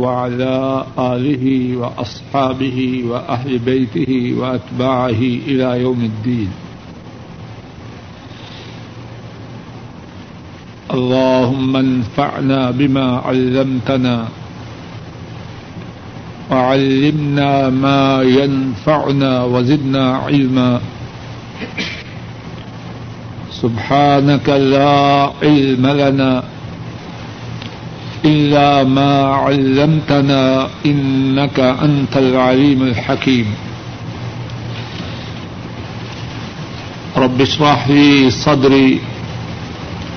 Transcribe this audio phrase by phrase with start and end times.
[0.00, 6.50] وعلى آله وأصحابه وأهل بيته وأتباعه إلى يوم الدين.
[10.90, 14.16] اللهم انفعنا بما علمتنا
[16.50, 20.80] وعلمنا ما ينفعنا وزدنا علما.
[23.60, 26.42] سبحانك لا علم لنا
[28.24, 33.46] إلا ما علمتنا إنك أنت العليم الحكيم.
[37.16, 39.00] رب اشرح لي صدري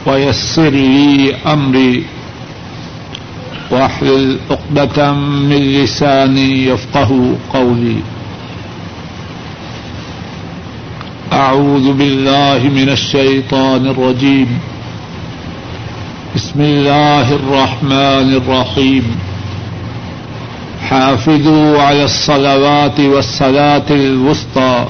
[0.05, 2.03] ويسر لي أمري
[3.71, 7.97] واحلل عقدة من لساني يفقه قولي.
[11.33, 14.59] أعوذ بالله من الشيطان الرجيم.
[16.35, 19.05] بسم الله الرحمن الرحيم.
[20.89, 24.85] حافظوا على الصلوات والصلاة الوسطى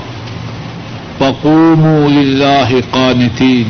[1.22, 3.66] وقوموا لله قانتين.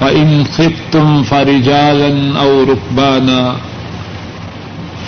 [0.00, 3.56] فإن خفتم فرجالا أو ركبانا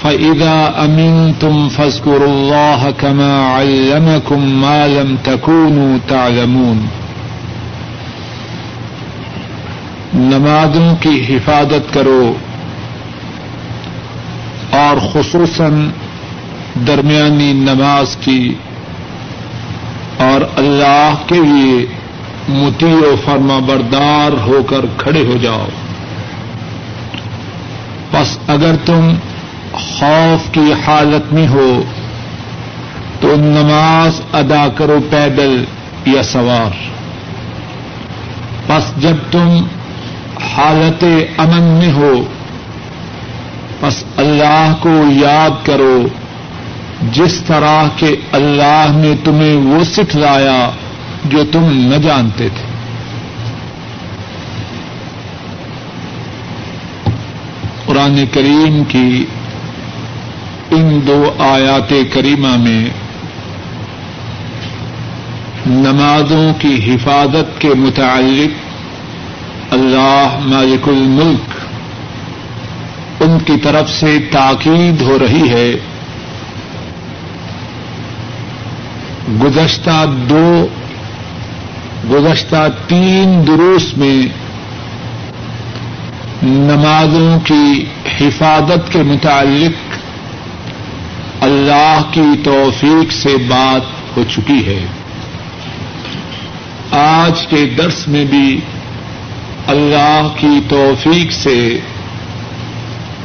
[0.02, 6.88] فإذا أمنتم فاذكروا الله كما علمكم ما لم تكونوا تعلمون.
[10.14, 12.34] نمازوں کی حفاظت کرو
[14.70, 15.88] اور خصوصاً
[16.86, 18.54] درمیانی نماز کی
[20.18, 21.86] اور اللہ کے لیے
[22.48, 25.66] متی و فرما بردار ہو کر کھڑے ہو جاؤ۔
[28.12, 29.14] بس اگر تم
[29.72, 31.82] خوف کی حالت میں ہو،
[33.20, 35.64] تو نماز ادا کرو پیدل
[36.06, 36.70] یا سوار۔
[38.68, 39.66] بس جب تم
[40.56, 41.04] حالت
[41.38, 42.24] امن میں ہو۔
[43.80, 46.02] بس اللہ کو یاد کرو،
[47.12, 50.70] جس طرح کے اللہ نے تمہیں وہ سکھلایا
[51.24, 52.66] جو تم نہ جانتے تھے۔
[57.86, 59.24] قرآن کریم کی
[60.70, 62.90] ان دو آیات کریمہ میں
[65.66, 68.65] نمازوں کی حفاظت کے متعلق
[69.70, 71.54] اللہ مالک الملک،
[73.22, 75.72] ان کی طرف سے تاکید ہو رہی ہے۔
[79.44, 80.66] گزشتہ دو،
[82.10, 84.26] گزشتہ تین دروس میں
[86.42, 87.84] نمازوں کی
[88.20, 89.98] حفاظت کے متعلق
[91.42, 94.86] اللہ کی توفیق سے بات ہو چکی ہے۔
[96.90, 98.60] آج کے درس میں بھی
[99.66, 101.80] اللہ کی توفیق سے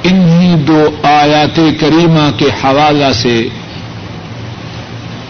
[0.03, 3.49] انہی دو آیات کریمہ کے حوالہ سے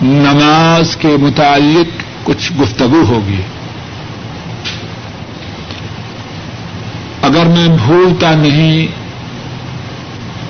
[0.01, 3.41] نماز کے متعلق کچھ گفتگو ہوگی۔
[7.22, 8.88] اگر میں بھولتا نہیں،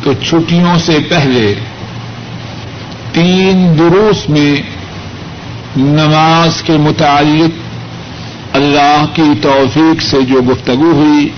[0.03, 1.55] تو چھٹیوں سے پہلے
[3.11, 4.61] تین دروس میں
[5.78, 7.71] نماز کے متعلق
[8.53, 11.29] اللہ کی توفیق سے جو گفتگو ہوئی،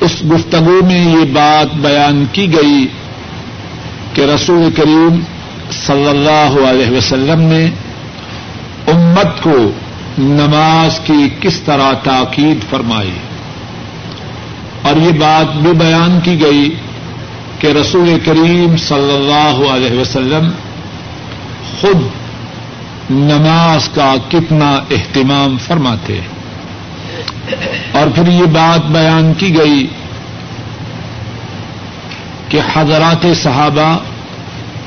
[0.00, 2.86] اس گفتگو میں یہ بات بیان کی گئی
[4.14, 5.20] کہ رسول کریم
[5.86, 7.64] صلی اللہ علیہ وسلم نے
[8.86, 9.70] امت کو
[10.18, 13.12] نماز کی کس طرح تاکید فرمائی۔
[14.82, 16.74] اور یہ بات بھی بیان کی گئی
[17.58, 20.50] کہ رسول کریم صلی اللہ علیہ وسلم
[21.80, 22.27] خود
[23.10, 26.20] نماز کا کتنا اہتمام فرماتے
[27.92, 29.86] اور پھر یہ بات بیان کی گئی
[32.48, 33.98] کہ حضرات صحابہ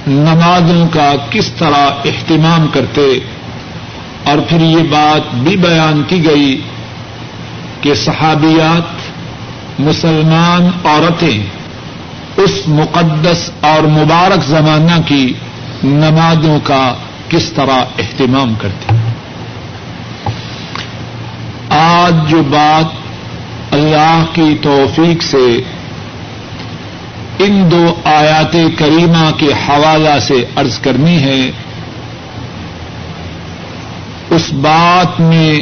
[0.08, 3.20] نمازوں کا کس طرح اہتمام کرتے۔
[4.24, 6.62] اور پھر یہ بات بھی بیان کی گئی
[7.82, 9.12] کہ صحابیات
[9.80, 11.44] مسلمان عورتیں
[12.38, 15.34] اس مقدس اور مبارک زمانہ کی
[15.84, 16.94] نمازوں کا
[17.31, 18.95] کس طرح اہتمام کرتے
[21.69, 25.61] آج جو بات اللہ کی توفیق سے
[27.39, 31.51] ان دو آیات کریمہ کے حوالہ سے ارض کرنی ہے،
[34.29, 35.59] اس بات میں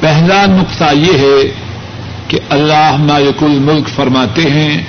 [0.00, 1.52] پہلا نقطہ یہ ہے
[2.28, 4.82] کہ اللہ مالک الملک فرماتے ہیں،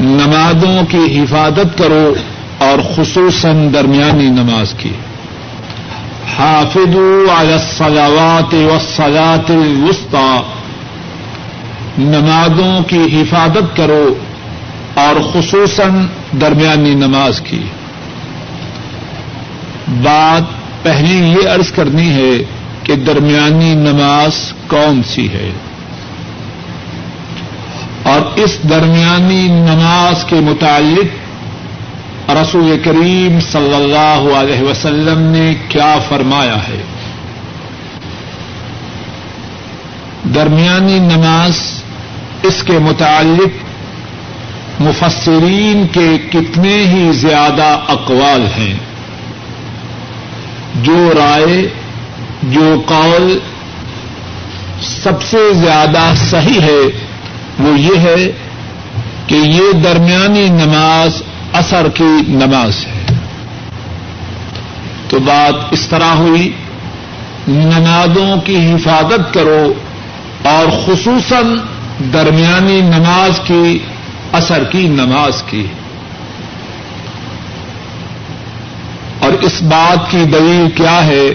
[0.00, 2.14] نمازوں کی حفاظت کرو۔
[2.58, 4.92] اور خصوصاً درمیانی نماز کی۔
[6.38, 6.96] حافظ
[7.38, 10.40] الصلاوات والصلاة الوسطى
[11.98, 14.14] نمازوں کی حفاظت کرو
[14.94, 16.06] اور خصوصاً
[16.40, 17.62] درمیانی نماز کی۔
[19.88, 20.42] بات
[20.82, 22.44] پہلی یہ عرض کرنی ہے
[22.82, 25.52] کہ درمیانی نماز کون سی ہے۔
[28.02, 31.25] اور اس درمیانی نماز کے متعلق
[32.28, 36.82] رسول کریم صلی اللہ علیہ وسلم نے کیا فرمایا ہے؟
[40.34, 41.82] درمیانی نماز
[42.42, 43.66] اس کے متعلق
[44.80, 48.74] مفسرین کے کتنے ہی زیادہ اقوال ہیں۔
[50.82, 51.68] جو رائے،
[52.42, 53.38] جو قول
[54.82, 57.06] سب سے زیادہ صحیح ہے
[57.58, 58.32] وہ یہ ہے
[59.26, 61.22] کہ یہ درمیانی نماز
[61.56, 63.14] اثر کی نماز ہے۔
[65.08, 66.52] تو بات اس طرح ہوئی،
[67.48, 69.74] نمازوں کی حفاظت کرو
[70.42, 71.58] اور خصوصاً
[72.12, 73.78] درمیانی نماز کی
[74.32, 75.66] اثر کی نماز کی۔
[79.18, 81.34] اور اس بات کی دلیل کیا ہے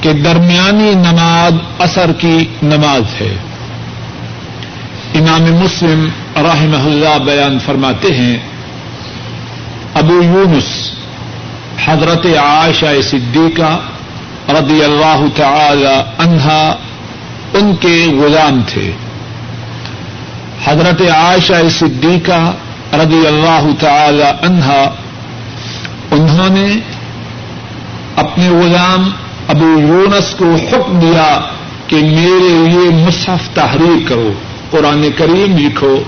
[0.00, 3.36] کہ درمیانی نماز اثر کی نماز ہے۔
[5.14, 8.36] امام مسلم رحمہ اللہ بیان فرماتے ہیں
[9.94, 10.92] ابو یونس،
[11.84, 13.80] حضرت عائشہ صدیقہ
[14.48, 16.76] رضی اللہ تعالی عنہا،
[17.54, 18.92] ان کے غلام تھے۔
[20.64, 22.52] حضرت عائشہ صدیقہ
[22.92, 24.90] رضی اللہ تعالی عنہا،
[26.10, 26.80] انہوں نے
[28.16, 29.10] اپنے غلام
[29.48, 31.40] ابو یونس کو حکم دیا
[31.86, 34.32] کہ میرے لیے مصحف تحریر کرو،
[34.70, 36.02] قرآن کریم لکھو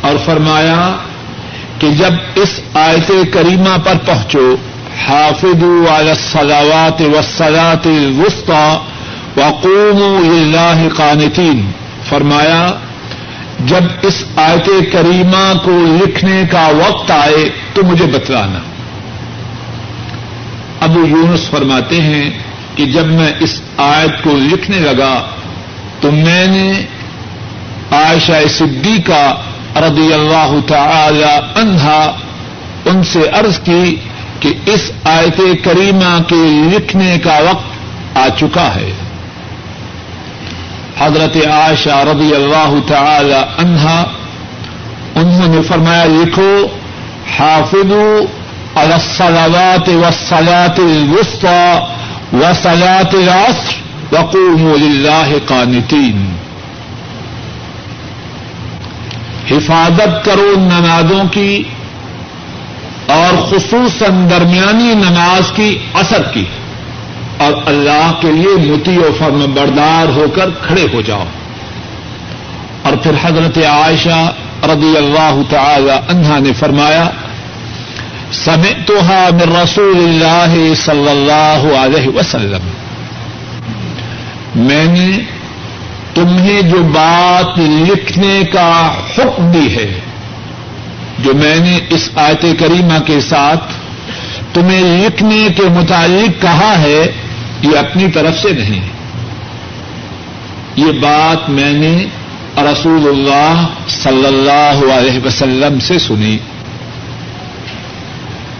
[0.00, 0.96] اور فرمایا
[1.78, 4.56] کہ جب اس آیت کریمہ پر پہنچو
[5.08, 8.76] حافظ علی الصلاوات والصلاة الوسطى
[9.36, 11.70] وقوموا للہ قانتین۔
[12.08, 12.72] فرمایا،
[13.66, 18.58] جب اس آیت کریمہ کو لکھنے کا وقت آئے تو مجھے بتلانا۔
[20.80, 22.30] ابو یونس فرماتے ہیں
[22.74, 25.28] کہ جب میں اس آیت کو لکھنے لگا
[26.00, 26.72] تو میں نے
[27.90, 29.34] عائشہ صدیقہ
[29.76, 31.24] رضی اللہ تعالی
[31.60, 32.12] عنہا،
[32.84, 33.96] ان سے عرض کی
[34.40, 38.92] کہ اس آیت کریمہ کے لکھنے کا وقت آ چکا ہے۔
[40.98, 44.04] حضرت عائشہ رضی اللہ تعالی عنہا،
[45.14, 46.66] انہوں نے فرمایا، لکھو
[47.38, 47.92] حافظ
[48.74, 51.78] الصلاوات والصلاة الوسطى
[52.32, 53.72] وصلاة العصر
[54.12, 56.47] وقوموا لله قانتين
[59.50, 61.62] حفاظت کرو نمازوں کی
[63.06, 66.44] اور خصوصاً درمیانی نماز کی اثر کی
[67.38, 71.24] اور اللہ کے لیے متی و فرم بردار ہو کر کھڑے ہو جاؤ۔
[72.82, 74.32] اور پھر حضرت عائشہ
[74.64, 77.10] رضی اللہ تعالی عنہا نے فرمایا
[78.32, 82.68] سمے تو من رسول اللہ صلی اللہ علیہ وسلم۔
[84.56, 85.37] میں نے
[86.18, 90.00] تمہیں جو بات لکھنے کا حکم دی ہے،
[91.18, 93.64] جو میں نے اس آیت کریمہ کے ساتھ
[94.54, 97.12] تمہیں لکھنے کے متعلق کہا ہے،
[97.62, 98.88] یہ اپنی طرف سے نہیں۔
[100.76, 102.04] یہ بات میں نے
[102.56, 106.38] رسول اللہ صلی اللہ علیہ وسلم سے سنی۔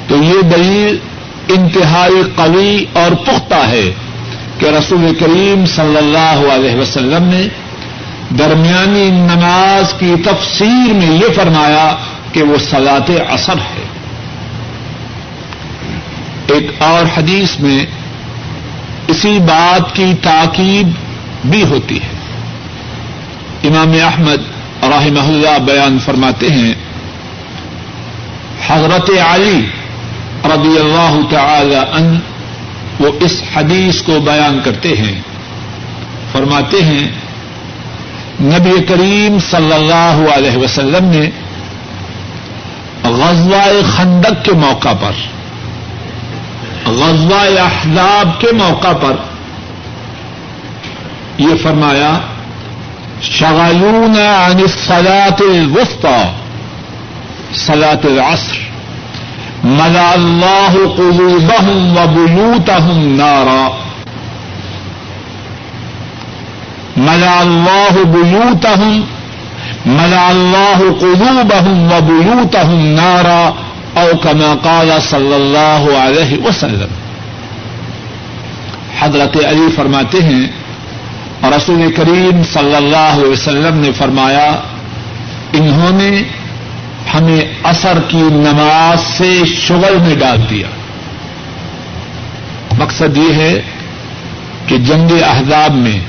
[0.06, 0.98] تو یہ دلیل
[1.48, 3.94] انتہائی قوی اور پختہ ہے۔
[4.58, 7.48] کہ رسول کریم صلی اللہ علیہ وسلم نے
[8.38, 11.96] درمیانی نماز کی تفسیر میں یہ فرمایا
[12.32, 13.84] کہ وہ سلاط اثر ہے۔
[16.46, 17.86] ایک اور حدیث میں
[19.08, 20.88] اسی بات کی تاکید
[21.44, 22.18] بھی ہوتی ہے۔
[23.68, 24.42] امام احمد
[24.82, 26.74] رحمہ اللہ بیان فرماتے ہیں،
[28.68, 29.66] حضرت علی
[30.44, 32.18] رضی اللہ تعالی ان
[33.00, 35.20] وہ اس حدیث کو بیان کرتے ہیں،
[36.32, 37.08] فرماتے ہیں،
[38.40, 41.30] نبی کریم صلی اللہ علیہ وسلم نے
[43.04, 45.12] غزوہ خندق کے موقع پر،
[46.86, 49.16] غزوہ احزاب کے موقع پر
[51.38, 52.18] یہ فرمایا
[53.22, 56.22] شغلون عن الصلاة الوسطى
[57.54, 58.67] صلاة العصر۔
[59.64, 63.68] ملا اللہ قلوبهم وبيوتهم نارا
[66.96, 69.04] ملا اللہ بيوتهم
[69.86, 73.42] ملا اللہ قلوبهم وبيوتهم نارا
[73.96, 76.96] او کما قال صلی اللہ علیہ وسلم
[79.00, 80.42] حضرت علی فرماتے ہیں
[81.42, 84.48] اور رسول کریم صلی اللہ علیہ وسلم نے فرمایا
[85.58, 86.10] انہوں نے
[87.14, 90.66] ہمیں اثر کی نماز سے شغل میں ڈال دیا۔
[92.78, 93.62] مقصد یہ ہے
[94.66, 96.00] کہ جنگ احزاب میں،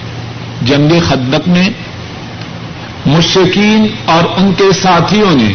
[0.61, 1.69] جنگ خدمت میں
[3.05, 5.53] مشکین اور ان کے ساتھیوں نے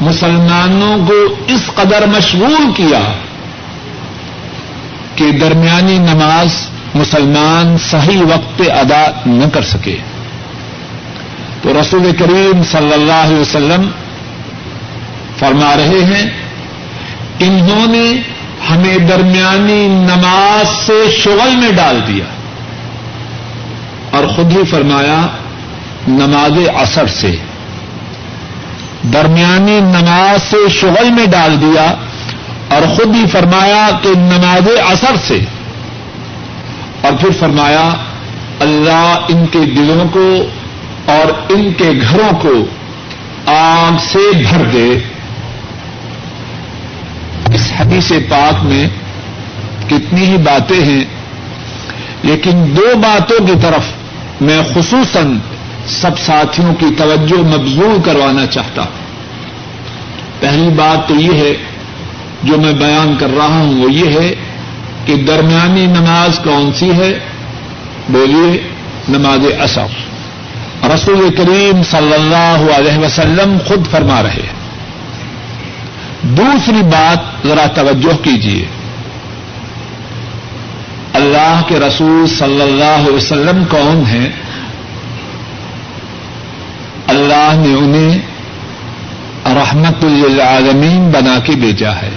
[0.00, 3.12] مسلمانوں کو اس قدر مشغول کیا
[5.14, 9.96] کہ درمیانی نماز مسلمان صحیح وقت پہ ادا نہ کر سکے۔
[11.62, 13.90] تو رسول کریم صلی اللہ علیہ وسلم
[15.38, 16.30] فرما رہے ہیں،
[17.38, 18.12] انہوں نے
[18.70, 22.24] ہمیں درمیانی نماز سے شغل میں ڈال دیا۔
[24.10, 25.26] اور خود ہی فرمایا،
[26.08, 27.36] نماز اثر سے۔
[29.12, 31.94] درمیانی نماز سے شغل میں ڈال دیا
[32.68, 35.40] اور خود ہی فرمایا کہ نماز اثر سے۔
[37.00, 37.90] اور پھر فرمایا،
[38.60, 40.46] اللہ ان کے دلوں کو
[41.06, 42.52] اور ان کے گھروں کو
[43.50, 44.18] آگ سے
[44.50, 44.98] بھر دے۔
[47.54, 48.88] اس حدیث پاک میں
[49.88, 51.04] کتنی ہی باتیں ہیں،
[52.22, 53.82] لیکن دو باتوں کی طرف
[54.40, 55.38] میں خصوصاً
[55.86, 59.00] سب ساتھیوں کی توجہ مبزول کروانا چاہتا ہوں۔
[60.40, 61.54] پہلی بات تو یہ ہے،
[62.42, 64.34] جو میں بیان کر رہا ہوں، وہ یہ ہے
[65.04, 67.18] کہ درمیانی نماز کون سی ہے؟
[68.08, 68.62] بولیے،
[69.08, 70.09] نماز اصف
[70.94, 74.60] رسول کریم صلی اللہ علیہ وسلم خود فرما رہے ہیں۔
[76.22, 78.66] دوسری بات ذرا توجہ کیجیے
[81.14, 84.30] اللہ کے رسول صلی اللہ علیہ وسلم کون ہیں؟
[87.06, 88.18] اللہ نے انہیں
[89.46, 92.10] رحمت للعالمین بنا کے بھیجا ہے۔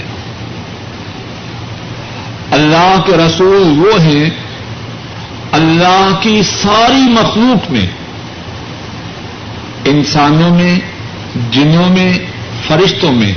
[2.51, 4.29] اللہ کے رسول وہ ہیں
[5.51, 7.85] اللہ کی ساری مخلوق میں
[9.85, 10.79] انسانوں میں،
[11.51, 12.19] جنوں میں،
[12.67, 13.33] فرشتوں میں،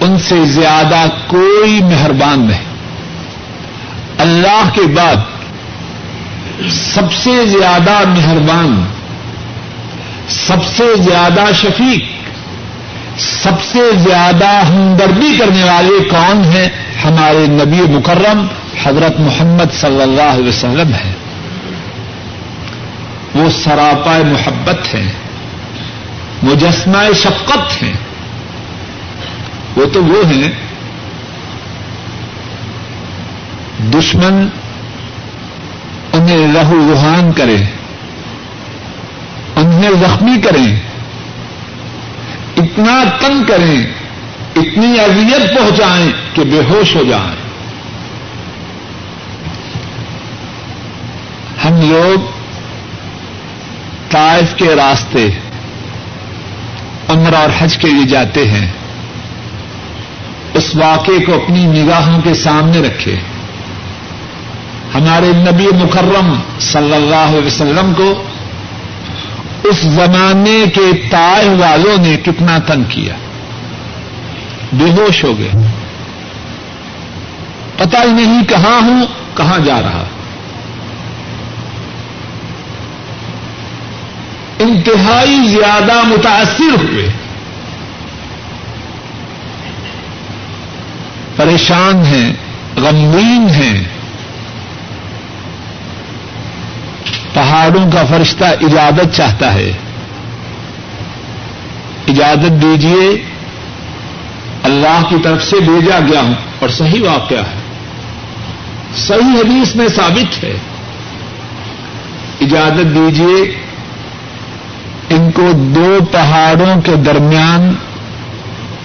[0.00, 2.64] ان سے زیادہ کوئی مہربان نہیں۔
[4.18, 5.16] اللہ کے بعد
[6.70, 8.84] سب سے زیادہ مہربان،
[10.28, 12.04] سب سے زیادہ شفیق،
[13.20, 16.68] سب سے زیادہ ہمدردی کرنے والے کون ہیں؟
[17.04, 18.46] ہمارے نبی مکرم
[18.84, 21.12] حضرت محمد صلی اللہ علیہ وسلم ہیں۔
[23.34, 25.12] وہ سراپا محبت ہیں
[26.42, 27.92] مجسمہ شفقت ہیں۔
[29.76, 30.52] وہ تو وہ ہیں،
[33.78, 34.48] دشمن
[36.12, 37.56] انہیں لہو روحان کرے،
[39.56, 40.80] انہیں زخمی کریں
[42.56, 43.86] اتنا تنگ کریں
[44.56, 47.36] اتنی اذیت پہنچائیں کہ بے ہوش ہو جائیں۔
[51.64, 52.37] ہم لوگ
[54.10, 55.28] طائف کے راستے
[57.08, 58.72] عمر اور حج کے لیے جاتے ہیں،
[60.54, 63.16] اس واقعے کو اپنی نگاہوں کے سامنے رکھے۔
[64.94, 68.22] ہمارے نبی مکرم صلی اللہ علیہ وسلم کو
[69.64, 73.14] اس زمانے کے تائے والوں نے کتنا تنگ کیا۔
[74.72, 75.50] بے ہوش ہو گئے۔
[77.76, 80.04] پتا ہی نہیں کہاں ہوں، کہاں جا رہا۔
[84.68, 87.08] انتہائی زیادہ متاثر ہوئے۔
[91.36, 92.32] پریشان ہیں،
[92.76, 93.84] غمگین ہیں۔
[97.32, 99.72] پہاڑوں کا فرشتہ اجازت چاہتا ہے۔
[102.08, 103.24] اجازت دیجیے
[104.62, 107.60] اللہ کی طرف سے بھیجا گیا ہوں اور صحیح واقعہ ہے۔
[108.96, 110.54] صحیح حدیث میں ثابت ہے۔
[112.40, 113.57] اجازت دیجیے
[115.38, 117.74] کو دو پہاڑوں کے درمیان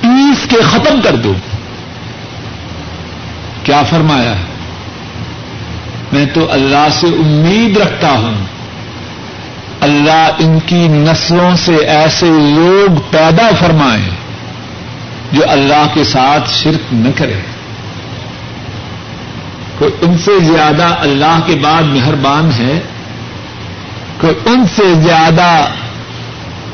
[0.02, 1.34] پیس کے ختم کر دو
[3.64, 4.44] کیا فرمایا ہے؟
[6.12, 8.46] میں تو اللہ سے امید رکھتا ہوں۔
[9.82, 14.10] اللہ ان کی نسلوں سے ایسے لوگ پیدا فرمائیں
[15.32, 17.40] جو اللہ کے ساتھ شرک نہ کرے۔
[19.80, 22.80] کوئی ان سے زیادہ اللہ کے بعد مہربان ہے؟
[24.22, 25.66] کوئی ان سے زیادہ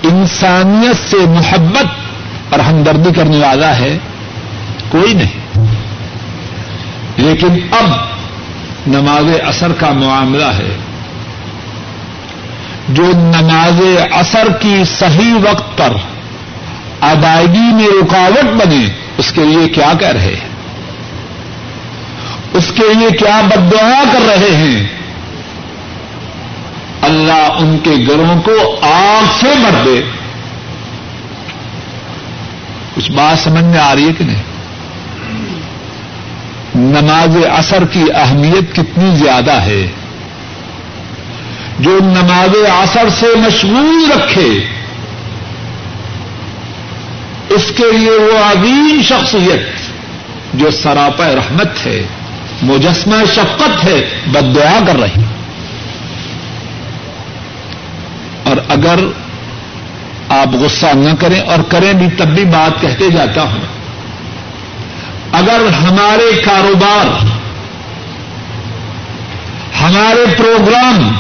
[0.03, 1.86] انسانیت سے محبت
[2.50, 3.98] اور ہمدردی کرنے والا ہے
[4.89, 5.65] کوئی نہیں۔
[7.18, 7.89] لیکن اب
[8.88, 10.77] نماز اثر کا معاملہ ہے۔
[12.89, 15.89] جو نماز اثر کی صحیح وقت پر
[17.01, 18.86] ادائیگی میں رکاوٹ بنے،
[19.18, 20.50] اس کے لیے کیا کہہ رہے ہیں؟
[22.53, 24.99] اس کے لیے کیا بد دعا کر رہے ہیں؟
[27.01, 30.01] اللہ ان کے گھروں کو آگ سے بھر دے۔
[32.96, 34.44] کچھ بات سمجھ میں آ رہی ہے کہ نہیں؟
[36.75, 39.88] نماز اثر کی اہمیت کتنی زیادہ ہے۔
[41.79, 44.65] جو نماز اثر سے مشغول رکھے،
[47.50, 49.70] اس کے لیے وہ عظیم شخصیت
[50.53, 52.03] جو سراپا رحمت ہے،
[52.62, 55.24] مجسمہ شفقت ہے بد دعا کر رہی
[58.50, 59.00] اور اگر
[60.29, 63.60] آپ غصہ نہ کریں اور کریں بھی تب بھی بات کہتے جاتا ہوں۔
[65.32, 67.25] اگر ہمارے کاروبار،
[69.84, 71.12] ہمارے پروگرام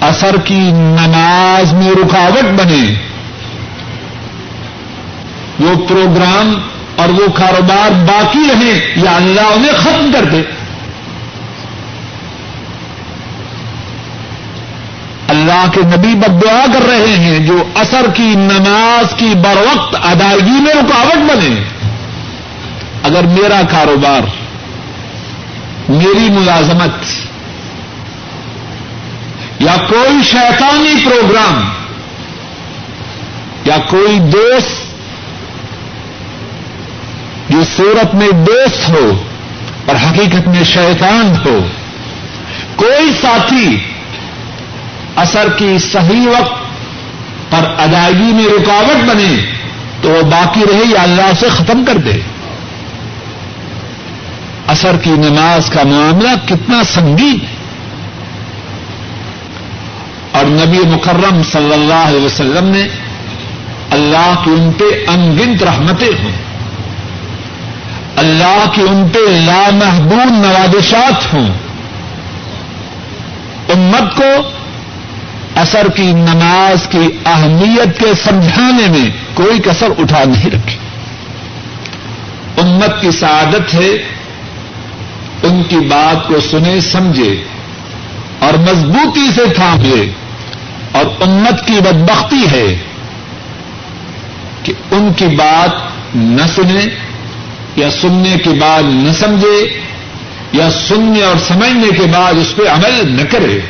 [0.00, 2.94] اثر کی نماز میں رکاوٹ بنے،
[5.60, 6.54] وہ پروگرام
[6.96, 10.42] اور وہ کاروبار باقی رہے یا اللہ انہیں ختم کر دے۔
[15.42, 19.94] اللہ کے نبی بد دعا کر رہے ہیں، جو اثر کی نماز کی بر وقت
[19.94, 21.60] ادائیگی میں رکاوٹ بنے۔
[23.02, 24.20] اگر میرا کاروبار،
[25.88, 27.04] میری ملازمت
[29.60, 31.70] یا کوئی شیطانی پروگرام
[33.64, 34.92] یا کوئی دوست
[37.48, 39.22] جو صورت میں دوست ہو
[39.86, 41.66] اور حقیقت میں شیطان ہو،
[42.76, 43.91] کوئی ساتھی
[45.16, 46.52] اثر کی صحیح وقت
[47.50, 49.44] پر ادائیگی میں رکاوٹ بنے
[50.00, 52.20] تو وہ باقی رہے یا اللہ اسے ختم کر دے۔
[54.66, 57.56] اثر کی نماز کا معاملہ کتنا سنگین ہے
[60.32, 62.88] اور نبی مکرم صلی اللہ علیہ وسلم نے
[63.90, 66.32] اللہ کی ان پہ انگنت رحمتیں ہوں۔
[68.16, 71.48] اللہ کی ان پہ لامحبود نوادشات ہوں۔
[73.68, 74.61] امت کو
[75.54, 80.76] اثر کی نماز کی اہمیت کے سمجھانے میں کوئی کسر اٹھا نہیں رکھی۔
[82.56, 83.90] امت کی سعادت ہے،
[85.42, 87.44] ان کی بات کو سنے، سمجھے
[88.38, 90.10] اور مضبوطی سے تھامے۔
[90.92, 92.76] اور امت کی بدبختی ہے
[94.62, 95.70] کہ ان کی بات
[96.14, 96.86] نہ سنے
[97.76, 99.80] یا سننے کے بعد نہ سمجھے
[100.52, 103.60] یا سننے اور سمجھنے کے بعد اس پہ عمل نہ کرے۔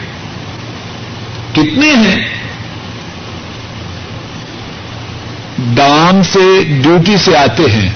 [1.53, 2.29] کتنے ہیں؟
[5.77, 7.91] دام سے ڈیوٹی سے آتے ہیں۔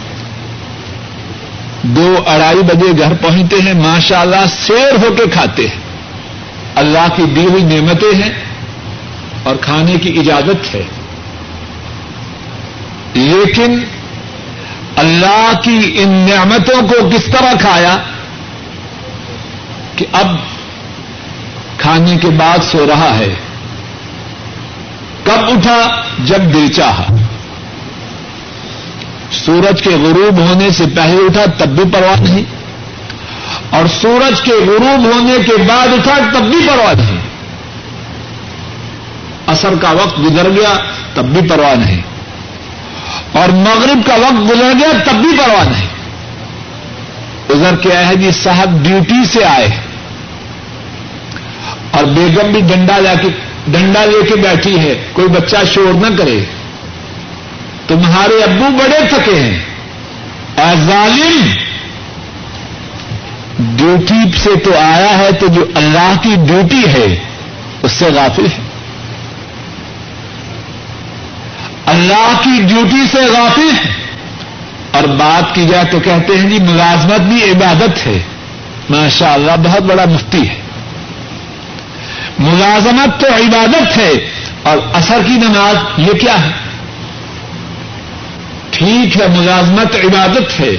[1.83, 5.81] دو اڑائی بجے گھر پہنچتے ہیں ماشاء اللہ سیر ہو کے کھاتے ہیں۔
[6.75, 8.33] اللہ کی دی ہوئی نعمتیں ہیں
[9.43, 10.83] اور کھانے کی اجازت ہے۔
[13.15, 13.79] لیکن
[14.97, 17.99] اللہ کی ان نعمتوں کو کس طرح کھایا
[19.97, 20.27] کہ اب
[21.79, 23.35] کھانے کے بعد سو رہا ہے۔
[25.25, 27.05] کب اٹھا؟ جب دل چاہا۔
[29.33, 32.45] سورج کے غروب ہونے سے پہلے اٹھا، تب بھی پرواہ نہیں۔
[33.71, 37.21] اور سورج کے غروب ہونے کے بعد اٹھا، تب بھی پرواہ نہیں۔
[39.47, 40.75] اثر کا وقت گزر گیا،
[41.15, 42.01] تب بھی پرواہ نہیں۔
[43.33, 45.87] اور مغرب کا وقت گزر گیا، تب بھی پرواہ نہیں۔
[47.49, 49.69] ادھر کیا ہے جی؟ صاحب ڈیوٹی سے آئے۔
[51.91, 53.29] اور بیگم بھی ڈنڈا لا کے
[53.69, 56.45] ڈنڈا لے کے بیٹھی ہے کوئی بچہ شور نہ کرے۔
[57.87, 59.59] تمہارے ابو بڑے تھکے ہیں۔
[60.57, 61.47] اے ظالم،
[63.59, 67.19] ڈیوٹی سے تو آیا ہے تو جو اللہ کی ڈیوٹی ہے،
[67.83, 68.63] اس سے غافل ہے۔
[71.87, 73.93] اللہ کی ڈیوٹی سے غافل ہے۔
[74.91, 78.19] اور بات کی جائے تو کہتے ہیں جی ملازمت بھی عبادت ہے۔
[78.91, 80.66] ماشاء اللہ بہت بڑا مفتی ہے۔
[82.39, 84.11] ملازمت تو عبادت ہے
[84.63, 86.51] اور اثر کی نماز یہ کیا ہے؟
[88.71, 90.71] ٹھیک ہے، ملازمت عبادت ہے۔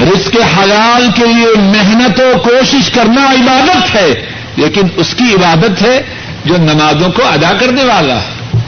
[0.00, 4.26] رزق حلال کے لیے محنت و کوشش کرنا عبادت ہے،
[4.56, 6.02] لیکن اس کی عبادت ہے
[6.44, 8.58] جو نمازوں کو ادا کرنے والا ہے۔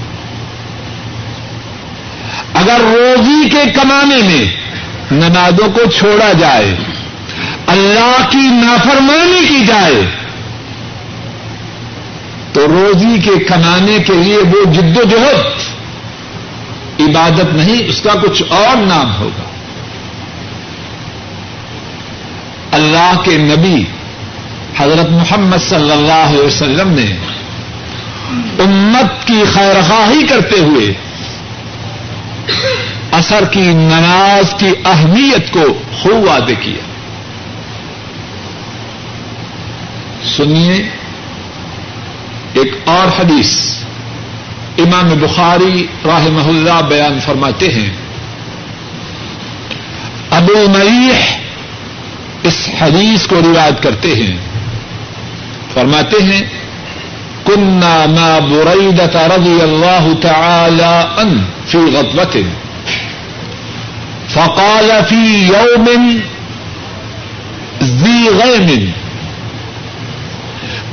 [2.55, 4.57] اگر روزی کے کمانے میں
[5.11, 6.77] نمازوں کو چھوڑا جائے،
[7.67, 10.24] اللہ کی نافرمانی کی جائے
[12.55, 15.47] تو روزی کے کمانے کے لیے وہ جد و جہد،
[17.01, 19.43] عبادت نہیں، اس کا کچھ اور نام ہوگا۔
[22.73, 23.85] اللہ کے نبی
[24.77, 27.17] حضرت محمد صلی اللہ علیہ وسلم نے
[28.59, 30.95] امت کی خیرخواہی کرتے ہوئے
[33.13, 35.65] اثر کی نماز کی اہمیت کو
[36.03, 36.83] خوب وعدے کیا۔
[40.37, 40.89] سنیے
[42.55, 43.49] ایک اور حدیث
[44.79, 47.91] امام بخاری راہ اللہ بیان فرماتے ہیں۔
[50.31, 51.37] ابو مریح
[52.43, 54.37] اس حدیث کو روایت کرتے ہیں۔
[55.75, 56.43] فرماتے ہیں،
[57.45, 62.41] کنا ما بريدة رضي الله تعالى ان في غضبة
[64.29, 66.19] فقال في يوم
[67.83, 68.91] ذي غيم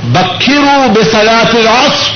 [0.04, 2.12] بكروا بصلاة العصر،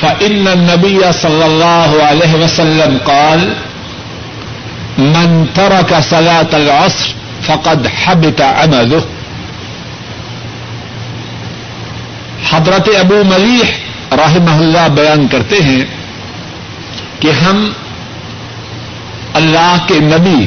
[0.00, 3.54] فإن النبي صلى الله عليه وسلم قال،
[4.98, 7.08] من ترك صلاة العصر
[7.42, 9.00] فقد حبط عمله.
[12.50, 13.70] حضرت ابو ملیح
[14.14, 15.84] رحمہ اللہ بیان کرتے ہیں
[17.20, 17.72] کہ ہم
[19.34, 20.46] اللہ کے نبی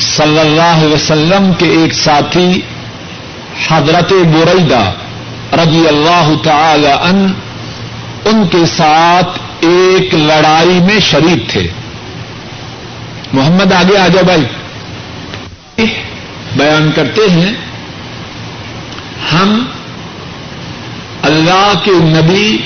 [0.00, 2.60] صلی اللہ علیہ وسلم کے ایک ساتھی
[3.68, 4.90] حضرت بریدہ
[5.52, 7.32] رضی اللہ تعالی ان
[8.24, 11.66] ان کے ساتھ ایک لڑائی میں شریک تھے۔
[13.32, 14.42] محمد، آگے آ جاؤ بھائی۔
[16.56, 17.52] بیان کرتے ہیں،
[19.32, 19.64] ہم
[21.22, 22.58] اللہ کے نبی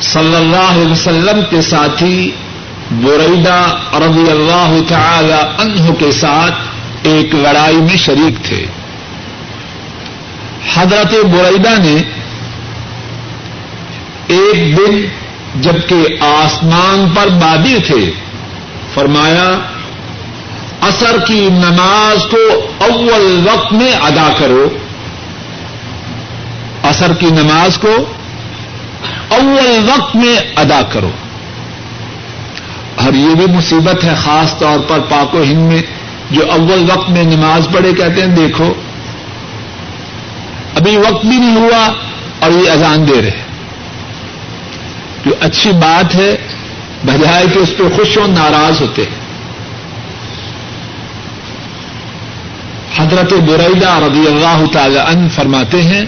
[0.00, 2.30] صلی اللہ علیہ وسلم کے ساتھی
[2.90, 6.54] بریدہ رضی اللہ تعالی عنہ کے ساتھ
[7.02, 8.66] ایک لڑائی میں شریک تھے۔
[10.74, 12.02] حضرت بریدہ نے
[14.26, 15.06] ایک دن
[15.60, 18.10] جبکہ آسمان پر بادی تھے،
[18.94, 19.58] فرمایا
[20.80, 24.68] اثر کی نماز کو اول وقت میں ادا کرو۔
[26.82, 27.94] اثر کی نماز کو
[29.28, 31.10] اول وقت میں ادا کرو۔
[32.94, 35.82] اور یہ بھی مصیبت ہے، خاص طور پر پاک و ہند میں،
[36.30, 38.72] جو اول وقت میں نماز پڑھے کہتے ہیں، دیکھو۔
[40.76, 41.92] ابھی وقت بھی نہیں ہوا
[42.40, 43.42] اور یہ اذان دے رہے
[45.26, 46.36] جو اچھی بات ہے،
[47.04, 49.20] بجائے کہ اس پہ خوش ہو ناراض ہوتے ہیں۔
[52.96, 56.04] حضرت برعیدہ رضی اللہ تعالی عنہ فرماتے ہیں،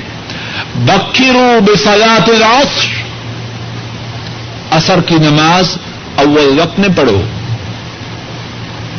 [0.75, 3.03] بکرو بسلات العصر
[4.71, 5.77] اثر کی نماز
[6.17, 7.23] اول وقت میں پڑھو۔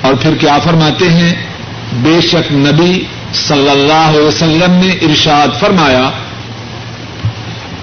[0.02, 1.34] اور پھر کیا فرماتے ہیں؟
[1.94, 6.10] بے شک نبی صلی اللہ علیہ وسلم نے ارشاد فرمایا،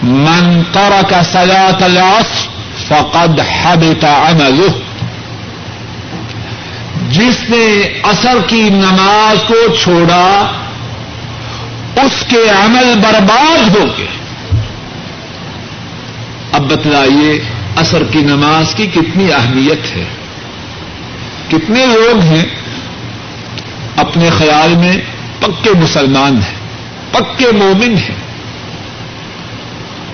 [0.03, 2.49] من ترک صلاة العصر
[2.89, 4.69] فقد حبط عمله.
[7.11, 10.53] جس نے اثر کی نماز کو چھوڑا،
[11.97, 14.07] اس کے عمل برباد ہو گئے۔
[16.53, 17.45] اب بتلائیے
[17.77, 20.05] اثر کی نماز کی کتنی اہمیت ہے؟
[21.49, 22.45] کتنے لوگ ہیں
[23.97, 24.97] اپنے خیال میں
[25.41, 26.59] پکے مسلمان ہیں،
[27.11, 28.31] پکے مومن ہیں۔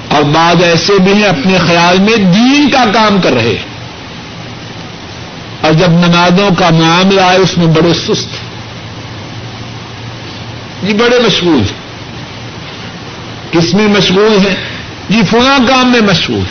[0.08, 3.76] اور بعض ایسے بھی ہیں اپنے خیال میں دین کا کام کر رہے ہیں۔
[5.60, 8.46] اور جب نمازوں کا معاملہ آئے، اس میں بڑے سست ہیں۔
[10.82, 11.86] جی بڑے مشغول ہیں۔
[13.50, 14.56] کس میں مشغول ہیں؟
[15.08, 16.44] جی فلاں کام میں مشغول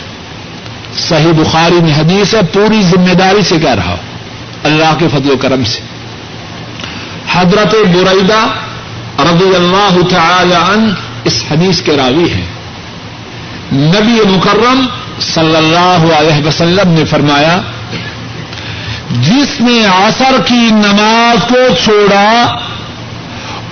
[0.98, 4.18] صحیح بخاری میں حدیث ہے، پوری ذمہ داری سے کہہ رہا ہوں،
[4.64, 5.95] اللہ کے فضل و کرم سے۔
[7.32, 8.46] حضرت برعیدہ
[9.18, 10.92] رضی اللہ تعالی عنہ
[11.24, 12.46] اس حدیث کے راوی ہیں۔
[13.72, 14.86] نبی مکرم
[15.20, 17.60] صلی اللہ علیہ وسلم نے فرمایا،
[19.10, 22.56] جس نے عصر کی نماز کو چھوڑا،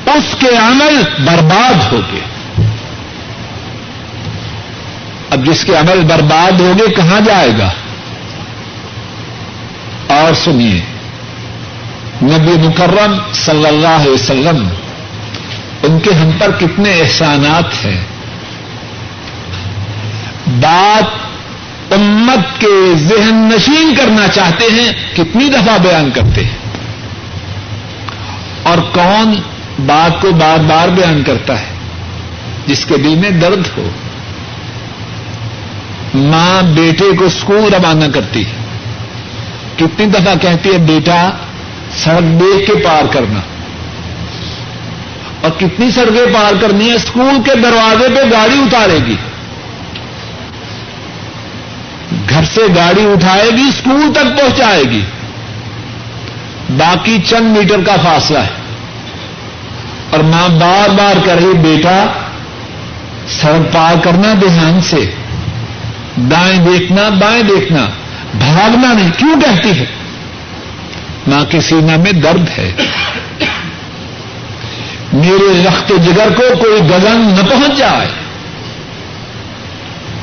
[0.07, 2.21] اس کے عمل برباد ہو گئے۔
[5.31, 7.71] اب جس کے عمل برباد ہو گئے، کہاں جائے گا؟
[10.15, 10.81] اور سنیے
[12.23, 14.69] نبی مکرم صلی اللہ علیہ وسلم،
[15.83, 18.01] ان کے ہم پر کتنے احسانات ہیں۔
[20.61, 21.25] بات
[21.93, 26.57] امت کے ذہن نشین کرنا چاہتے ہیں، کتنی دفعہ بیان کرتے ہیں۔
[28.63, 29.35] اور کون
[29.87, 31.67] بات کو بار بار بیان کرتا ہے،
[32.67, 33.89] جس کے دل میں درد ہو۔
[36.15, 38.53] ماں بیٹے کو اسکول روانہ کرتی ہے۔
[39.77, 41.31] کتنی دفعہ کہتی ہے، بیٹا
[41.97, 43.41] سڑک دیکھ کے پار کرنا۔
[45.41, 49.17] اور کتنی سڑکیں پار کرنی ہے اسکول کے دروازے پہ گاڑی اتارے گی۔
[52.29, 55.01] گھر سے گاڑی اٹھائے گی، اسکول تک پہنچائے گی۔
[56.77, 58.49] باقی چند میٹر کا فاصلہ ہے۔
[60.11, 62.07] اور ماں بار بار کر رہی بیٹا،
[63.29, 65.11] سڑک پار کرنا دھیان سے۔
[66.17, 67.87] دائیں دیکھنا، بائیں دیکھنا۔
[68.35, 69.85] بھاگنا نہیں، کیوں کہتی ہے؟
[71.29, 72.73] ماں کے سینا میں درد ہے۔
[75.13, 78.09] میرے رخت جگر کو کوئی گگن نہ پہنچ جائے۔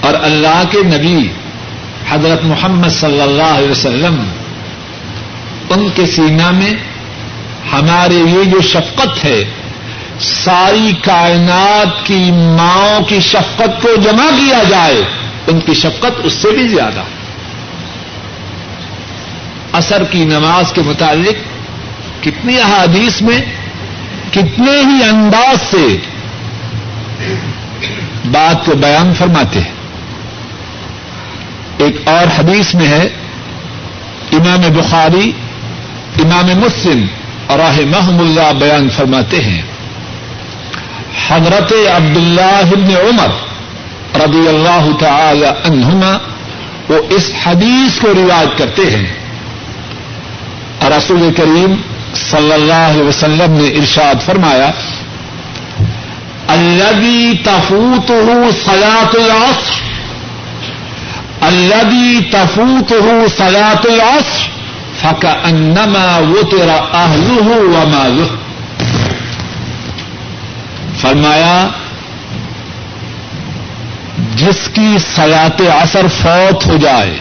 [0.02, 1.28] اور اللہ کے نبی
[2.10, 4.24] حضرت محمد صلی اللہ علیہ وسلم
[5.70, 6.74] ان کے سینا میں
[7.72, 9.46] ہمارے یہ جو شفقت ہے،
[10.20, 15.02] ساری کائنات کی ماؤں کی شفقت کو جمع کیا جائے،
[15.48, 17.21] ان کی شفقت اس سے بھی زیادہ۔ ہے
[19.82, 21.36] اثر کی نماز کے متعلق
[22.24, 23.42] کتنی احادیث میں
[24.32, 25.98] کتنے ہی انداز سے
[28.26, 29.72] بات کو بیان فرماتے ہیں۔
[31.78, 33.10] ایک اور حدیث میں ہے،
[34.32, 35.32] امام بخاری،
[36.20, 37.06] امام مسلم
[37.48, 39.62] اور محم اللہ بیان فرماتے ہیں۔
[41.28, 42.62] حضرت عبد اللہ
[43.10, 43.30] عمر
[44.16, 46.18] رضی اللہ تعالی عنہما
[46.90, 49.21] وہ اس حدیث کو رواج کرتے ہیں۔
[50.82, 51.76] اور رسول کریم
[52.30, 54.70] صلی اللہ علیہ وسلم نے ارشاد فرمایا
[56.54, 59.76] الذي تفوته صلاة العصر
[61.50, 64.42] الذي تفوته صلاة العصر
[65.02, 68.30] فكأنما وتر أهله وماله
[71.02, 71.56] فرمایا،
[74.36, 77.18] جس کی سلاط اثر فوت ہو جائے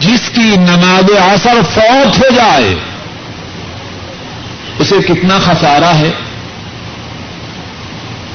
[0.00, 2.74] جس کی نماز اثر فوت ہو جائے،
[4.78, 6.10] اسے کتنا خسارہ ہے؟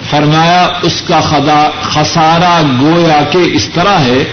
[0.10, 1.20] فرمایا، اس کا
[1.82, 4.24] خسارہ گویا کہ اس طرح ہے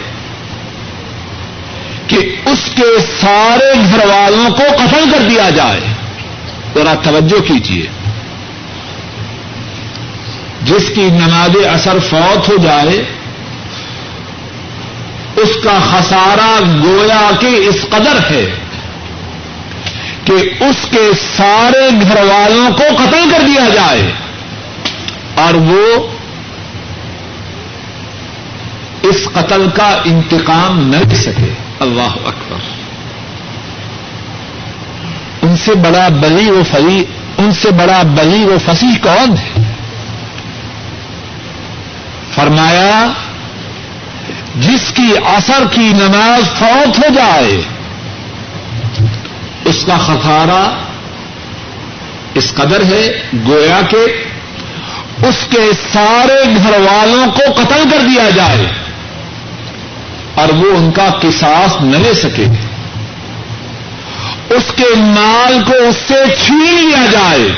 [2.07, 5.81] کہ اس کے سارے گھر والوں کو قتل کر دیا جائے۔
[6.75, 7.87] ذرا توجہ کیجیے
[10.63, 13.05] جس کی نماز اثر فوت ہو جائے
[15.37, 18.55] اس کا خسارہ گویا کہ اس قدر ہے
[20.25, 24.13] کہ اس کے سارے گھر والوں کو قتل کر دیا جائے
[25.35, 26.07] اور وہ
[29.03, 32.59] اس قتل کا انتقام نہ لے سکے۔ اللہ اکبر۔
[35.43, 37.05] ان سے بڑا بلی و فری
[37.39, 39.63] ان سے بڑا بلی و فصیح کون ہے؟
[42.35, 43.07] فرمایا
[44.61, 47.61] جس کی اثر کی نماز فوت ہو جائے،
[49.65, 50.75] اس کا خسارہ
[52.35, 53.97] اس قدر ہے، گویا کہ
[55.27, 58.67] اس کے سارے گھر والوں کو قتل کر دیا جائے
[60.35, 62.47] اور وہ ان کا قصاص نہ لے سکے۔
[64.51, 66.15] اس کے مال کو اس سے
[66.47, 67.49] چھین لیا جائے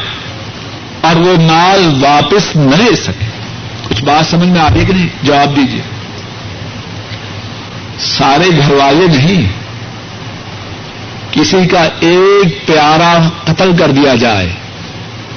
[1.01, 3.25] اور وہ مال واپس نہ لے سکے۔
[3.89, 5.83] کچھ بات سمجھ میں آ رہی کہ نہیں؟ جواب دیجیے
[8.01, 9.53] سارے گھر والے نہیں۔
[11.33, 14.53] کسی کا ایک پیارا قتل کر دیا جائے،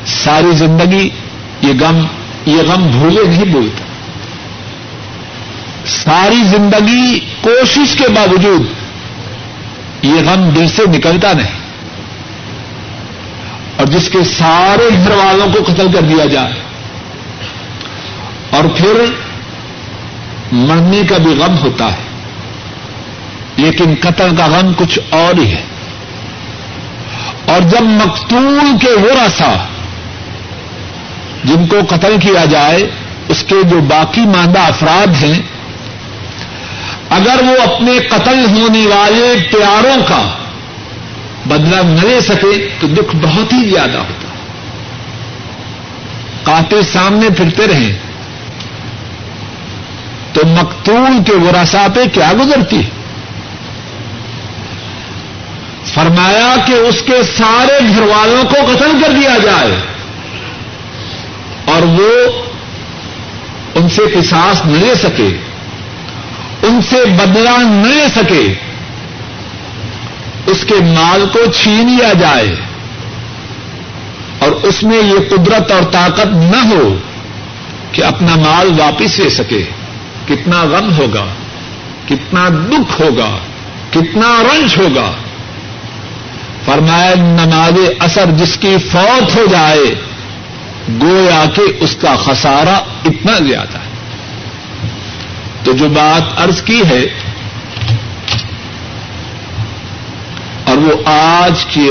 [0.05, 1.09] ساری زندگی
[1.61, 2.05] یہ غم
[2.45, 3.83] یہ غم بھولے نہیں بھولتا
[5.85, 8.61] ساری زندگی کوشش کے باوجود
[10.01, 11.59] یہ غم دل سے نکلتا نہیں۔
[13.77, 16.53] اور جس کے سارے گھر والوں کو قتل کر دیا جائے۔
[18.49, 19.05] اور پھر
[20.51, 22.10] مرنے کا بھی غم ہوتا ہے۔
[23.57, 25.61] لیکن قتل کا غم کچھ اور ہی ہے۔
[27.45, 29.53] اور جب مقتول کے وہ رسا
[31.43, 32.89] جن کو قتل کیا جائے،
[33.27, 35.41] اس کے جو باقی ماندہ افراد ہیں،
[37.09, 40.29] اگر وہ اپنے قتل ہونے والے پیاروں کا
[41.45, 44.27] بدلا نہ لے سکے، تو دکھ بہت ہی زیادہ ہوتا۔
[46.43, 47.93] کاٹے سامنے پھرتے رہیں۔
[50.33, 53.00] تو مقتول کے ورثا پہ کیا گزرتی ہے؟
[55.93, 59.77] فرمایا کہ اس کے سارے گھر والوں کو قتل کر دیا جائے۔
[61.65, 62.41] اور وہ
[63.75, 65.37] ان سے قصاص نہ لے سکے۔
[66.63, 68.53] ان سے بدلا نہ لے سکے۔
[70.47, 72.55] اس کے مال کو چھین لیا جائے۔
[74.39, 76.97] اور اس میں یہ قدرت اور طاقت نہ ہو
[77.91, 79.63] کہ اپنا مال واپس لے سکے۔
[80.27, 81.25] کتنا غم ہوگا،
[82.07, 83.37] کتنا دکھ ہوگا،
[83.91, 85.11] کتنا رنج ہوگا۔
[86.65, 89.93] فرمایا، نماز اثر جس کی فوت ہو جائے،
[91.01, 93.89] گویا کہ اس کا خسارہ اتنا زیادہ ہے۔
[95.63, 97.01] تو جو بات ارض کی ہے،
[100.65, 101.89] اور وہ آج کے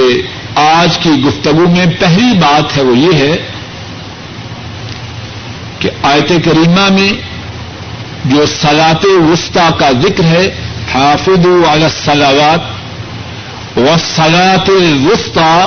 [0.54, 3.36] آج کی گفتگو میں پہلی بات ہے، وہ یہ ہے
[5.78, 7.12] کہ آیت کریمہ میں
[8.24, 10.46] جو سلاط وسطی کا ذکر ہے
[10.94, 12.79] حافظ علی الصلاوات
[13.76, 14.70] و سلاط
[15.04, 15.66] وسطی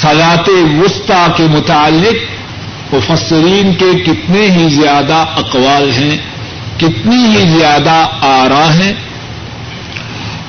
[0.00, 2.34] سلاط وسطی کے متعلق
[2.94, 6.16] مفسرین کے کتنے ہی زیادہ اقوال ہیں،
[6.78, 8.92] کتنی ہی زیادہ آرا ہیں،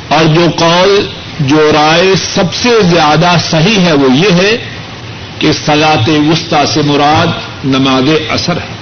[0.08, 1.08] اور جو قول،
[1.39, 4.58] جو رائے سب سے زیادہ صحیح ہے وہ یہ ہے
[5.39, 7.27] کہ سلاط وسطی سے مراد
[7.65, 8.75] نماز اثر ہے۔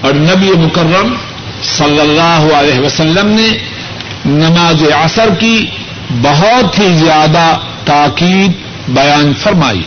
[0.00, 1.14] اور نبی مکرم
[1.62, 3.58] صلی اللہ علیہ وسلم نے
[4.26, 5.66] نماز اثر کی
[6.10, 8.52] بہت ہی زیادہ تاکید
[8.88, 9.82] بیان فرمائی۔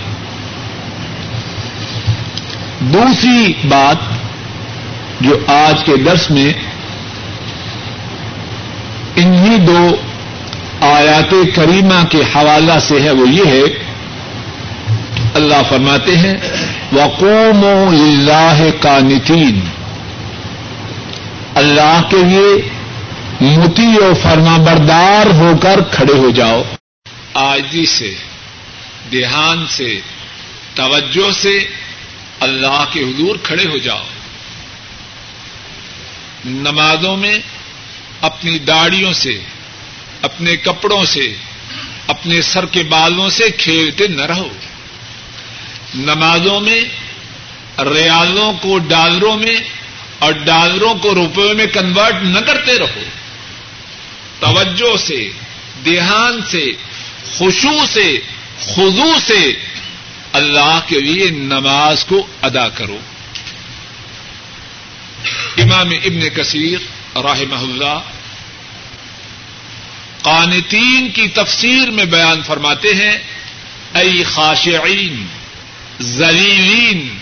[2.80, 3.98] دوسری بات
[5.22, 6.54] جو آج کے درس میں
[9.16, 9.96] انہی دو
[10.82, 13.64] آیات کریمہ کے حوالہ سے ہے وہ یہ ہے،
[15.34, 16.34] اللہ فرماتے ہیں
[16.94, 19.60] وقوم اللہ کا نتین
[21.56, 22.70] اللہ کے لیے
[23.41, 26.63] متی و فرما بردار ہو کر کھڑے ہو جاؤ۔
[27.34, 28.13] آجی سے،
[29.12, 29.99] دھیان سے،
[30.75, 31.65] توجہ سے
[32.39, 34.04] اللہ کے حضور کھڑے ہو جاؤ۔
[36.45, 37.39] نمازوں میں
[38.21, 39.39] اپنی داڑیوں سے،
[40.21, 41.36] اپنے کپڑوں سے،
[42.08, 44.47] اپنے سر کے بالوں سے کھیلتے نہ رہو۔
[45.95, 46.82] نمازوں میں،
[47.82, 49.56] ریالوں کو ڈالروں میں
[50.19, 53.01] اور ڈالروں کو روپے میں کنورٹ نہ کرتے رہو۔
[54.41, 55.30] توجہ سے،
[55.86, 56.71] دھیان سے
[57.32, 58.19] خوشو سے
[58.60, 59.54] خزو سے
[60.34, 62.99] اللہ کے لیے نماز کو ادا کرو۔
[65.58, 66.80] امام ابن کثیر
[67.15, 67.99] رحمہ اللہ
[70.21, 73.17] قانتین کی تفسیر میں بیان فرماتے ہیں
[73.93, 75.27] ائی خاشعین
[75.99, 77.17] زلیلین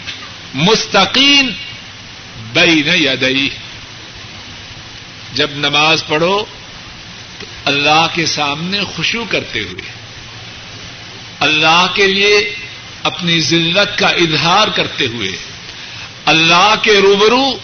[0.54, 1.52] مستقین
[2.54, 3.50] بین یدئی
[5.34, 6.46] جب نماز پڑھو
[7.66, 9.92] اللہ کے سامنے خوشو کرتے ہوئے،
[11.40, 12.56] اللہ کے لیے
[13.04, 15.32] اپنی ذلت کا اظہار کرتے ہوئے،
[16.26, 17.58] اللہ کے روبرو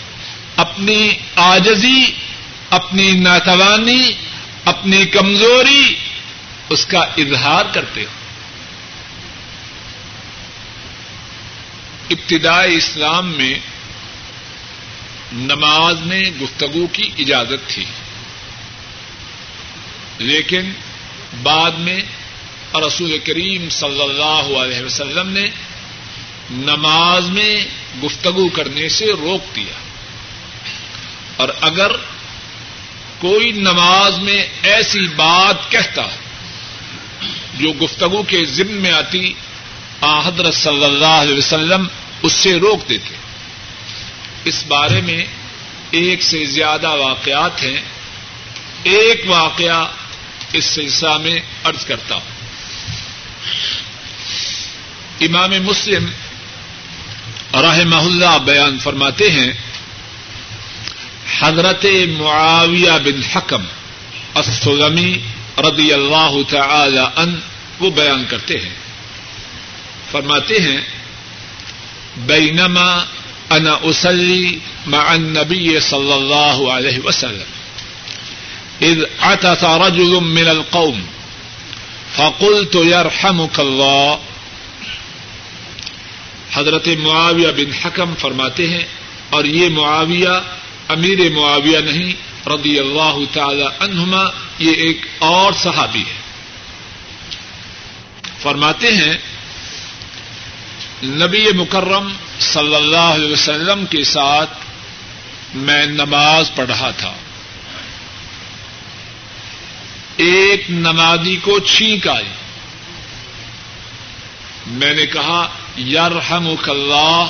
[0.56, 2.06] اپنی آجزی،
[2.70, 4.12] اپنی ناتوانی،
[4.66, 5.96] اپنی کمزوری
[6.70, 8.26] اس کا اظہار کرتے ہو۔
[12.10, 13.60] ابتدائی اسلام میں
[15.34, 17.86] نماز میں گفتگو کی اجازت تھی۔
[20.18, 20.72] لیکن
[21.44, 22.00] بعد میں
[22.88, 25.50] رسول کریم صلی اللہ علیہ وسلم نے
[26.52, 27.66] نماز میں
[28.04, 29.74] گفتگو کرنے سے روک دیا۔
[31.38, 31.92] اور اگر
[33.20, 36.02] کوئی نماز میں ایسی بات کہتا
[37.58, 39.34] جو گفتگو کے ذمہ میں آتی،
[40.02, 41.88] آ حضرت صلی اللہ علیہ وسلم
[42.22, 43.16] اس سے روک دیتے۔
[44.46, 45.26] اس بارے میں
[45.92, 47.82] ایک سے زیادہ واقعات ہیں۔
[48.84, 49.86] ایک واقعہ
[50.56, 52.36] اس سلسلہ میں ارض کرتا ہوں۔
[55.22, 56.06] امام مسلم
[57.54, 59.54] رحمہ اللہ بیان فرماتے ہیں،
[61.40, 61.86] حضرت
[62.20, 63.64] معاویہ بن حکم
[64.34, 65.18] السلمی
[65.58, 67.40] رضی اللہ تعالی ان
[67.80, 68.76] وہ بیان کرتے ہیں۔
[70.12, 70.82] فرماتے ہیں،
[72.18, 73.04] بینما
[73.50, 77.55] انا اسلی مع النبی صلی اللہ علیہ وسلم۔
[78.82, 81.02] اذ عطس رجل من القوم
[82.16, 84.16] فقلت يرحمك الله.
[86.54, 88.84] حضرت معاویہ بن حکم فرماتے ہیں،
[89.30, 90.30] اور یہ معاویہ
[90.88, 92.14] امیر معاویہ نہیں،
[92.48, 94.24] رضی اللہ تعالی عنہما،
[94.60, 96.26] یہ ایک اور صحابی ہے۔
[98.40, 99.18] فرماتے ہیں،
[101.04, 104.50] نبی مکرم صلی اللہ علیہ وسلم کے ساتھ
[105.54, 107.14] میں نماز پڑھ رہا تھا۔
[110.18, 112.26] ایک نمازی کو چھینک آئی۔
[114.68, 115.48] میں نے کہا
[115.78, 117.28] یرحم اللہ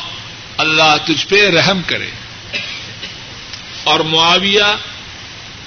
[0.58, 2.10] اللہ تجھ پہ رحم کرے۔
[3.84, 4.76] اور معاویہ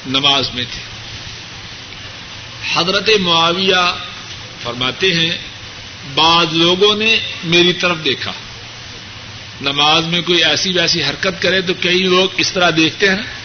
[0.07, 0.81] نماز میں تھے۔
[2.74, 3.96] حضرت معاویہ
[4.62, 5.38] فرماتے ہیں،
[6.14, 8.32] بعض لوگوں نے میری طرف دیکھا۔
[9.61, 13.38] نماز میں کوئی ایسی ویسی حرکت کرے تو کئی لوگ اس طرح دیکھتے ہیں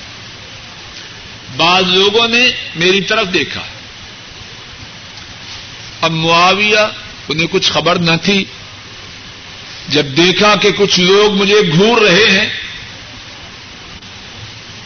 [1.57, 3.61] بعض لوگوں نے میری طرف دیکھا۔
[6.01, 6.79] اب معاویہ
[7.29, 8.45] انہیں کچھ خبر نہ تھی۔
[9.89, 12.49] جب دیکھا کہ کچھ لوگ مجھے گھور رہے ہیں،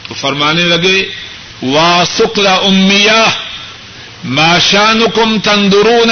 [0.08, 1.10] تو فرمانے لگے،
[1.64, 3.26] وا سکلا امیا
[4.24, 6.06] ماشان کم تندرو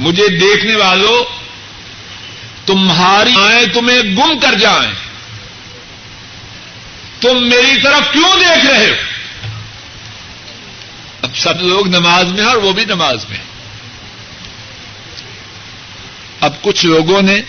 [0.00, 1.24] مجھے دیکھنے والوں،
[2.66, 5.07] تمہاری آئیں تمہیں گم کر جائیں۔
[7.20, 8.94] تم میری طرف کیوں دیکھ رہے ہو؟
[11.22, 13.38] اب سب لوگ نماز میں ہیں اور وہ بھی نماز میں
[16.40, 17.42] اب کچھ لوگوں نے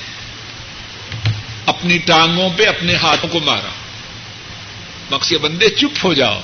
[1.66, 3.70] اپنی ٹانگوں پہ اپنے ہاتھوں کو مارا۔
[5.12, 6.42] مقصد بندے چپ ہو جاؤ۔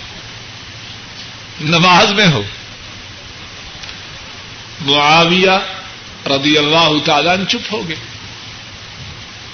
[1.61, 2.43] نماز میں ہو۔
[4.81, 5.51] معاویہ
[6.27, 7.95] رضی اللہ تعالیٰ چپ ہو گئے۔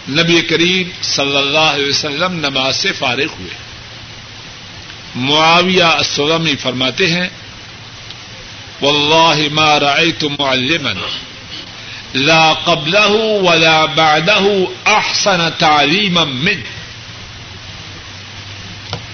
[0.10, 3.54] نبی کریم صلی اللہ علیہ وسلم نماز سے فارغ ہوئے۔
[5.16, 7.30] معاویہ السلمی فرماتے ہیں،
[8.82, 10.92] واللہ ما رأيت معلما،
[12.14, 14.54] لا قبله ولا بعده
[14.86, 16.62] احسن تعلیما من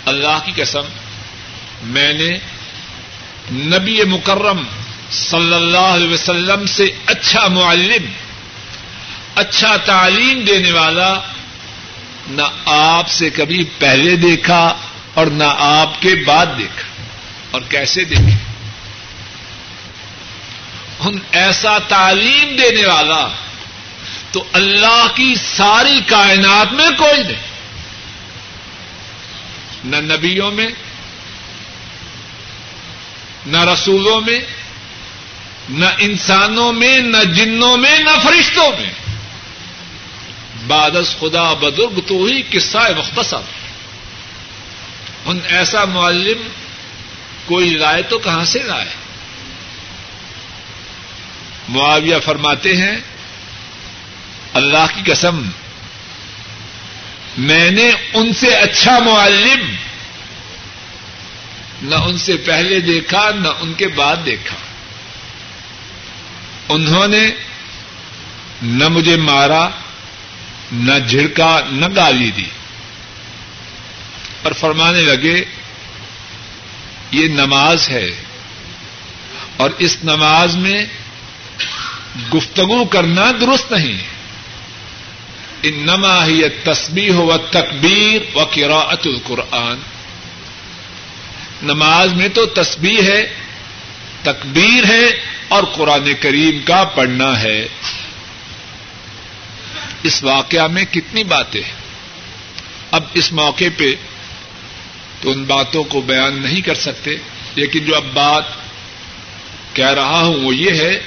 [0.05, 0.85] اللہ کی قسم،
[1.83, 2.37] میں نے
[3.51, 4.63] نبی مکرم
[5.11, 8.05] صلی اللہ علیہ وسلم سے اچھا معلم
[9.37, 11.19] اچھا تعلیم دینے والا
[12.27, 14.75] نہ آپ سے کبھی پہلے دیکھا
[15.13, 17.03] اور نہ آپ کے بعد دیکھا
[17.51, 18.35] اور کیسے دیکھے؟
[20.99, 23.27] ان ایسا تعلیم دینے والا
[24.31, 27.47] تو اللہ کی ساری کائنات میں کوئی نہیں۔
[29.83, 30.67] نہ نبیوں میں،
[33.45, 34.39] نہ رسولوں میں،
[35.69, 39.06] نہ انسانوں میں، نہ جنوں میں، نہ فرشتوں میں۔
[40.67, 43.37] بادس خدا بدرگ تو ہی قصہ مختصر۔
[45.25, 46.47] ان ایسا معلم
[47.45, 48.89] کوئی لائے تو کہاں سے لائے؟
[51.69, 52.97] معاویہ فرماتے ہیں،
[54.53, 55.49] اللہ کی قسم،
[57.37, 59.75] میں نے ان سے اچھا معلم
[61.81, 64.55] نہ ان سے پہلے دیکھا، نہ ان کے بعد دیکھا۔
[66.69, 67.31] انہوں نے
[68.61, 69.69] نہ مجھے مارا
[70.71, 72.45] نہ جھڑکا، نہ گالی دی۔
[74.41, 75.45] پر فرمانے لگے،
[77.11, 78.11] یہ نماز ہے۔
[79.57, 80.85] اور اس نماز میں
[82.33, 84.01] گفتگو کرنا درست نہیں۔
[85.63, 89.77] ان نما ہی تسبیح و تکبیر و قراءت القرآن۔
[91.63, 93.33] نماز میں تو تسبیح ہے،
[94.23, 95.05] تکبیر ہے
[95.47, 97.67] اور قرآن کریم کا پڑھنا ہے۔
[100.03, 101.87] اس واقعہ میں کتنی باتیں ہیں۔
[102.91, 103.95] اب اس موقع پہ
[105.21, 107.11] تو ان باتوں کو بیان نہیں کر سکتے،
[107.55, 108.43] لیکن جو اب بات
[109.73, 110.99] کہہ رہا ہوں وہ یہ ہے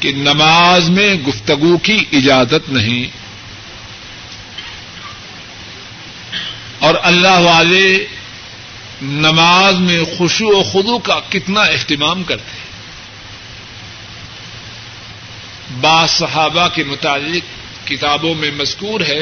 [0.00, 3.26] کہ نماز میں گفتگو کی اجازت نہیں۔
[6.78, 8.06] اور اللہ والے
[9.02, 12.66] نماز میں خوشو و خدو کا کتنا اہتمام کرتے ہیں۔
[15.80, 17.55] بعض صحابہ کے متعلق
[17.86, 19.20] کتابوں میں مذکور ہے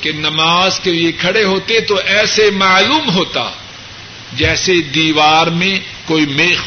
[0.00, 3.50] کہ نماز کے لیے کھڑے ہوتے تو ایسے معلوم ہوتا
[4.32, 6.60] جیسے دیوار میں کوئی میخ،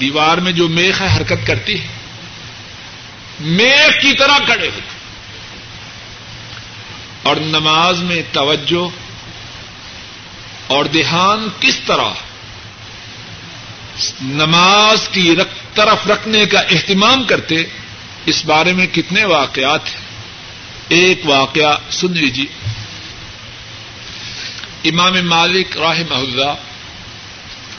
[0.00, 1.86] دیوار میں جو میخ ہے حرکت کرتی ہے۔
[3.40, 4.98] میخ کی طرح کھڑے ہوتے۔
[7.22, 8.88] اور نماز میں توجہ
[10.66, 12.08] اور دھیان کس طرح؟
[14.22, 15.34] نماز کی
[15.74, 17.54] طرف رکھنے کا اہتمام کرتے
[18.28, 20.00] اس بارے میں کتنے واقعات ہیں؟
[20.88, 22.46] ایک واقعہ سن لیجیے
[24.84, 26.54] امام مالک راہ محلہ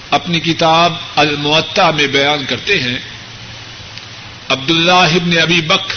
[0.09, 2.99] اپنی کتاب المعطا میں بیان کرتے ہیں،
[4.49, 5.95] عبداللہ ابن ابی بکر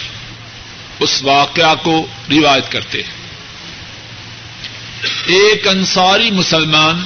[0.99, 3.23] اس واقعہ کو روایت کرتے ہیں۔
[5.27, 7.05] ایک انصاری مسلمان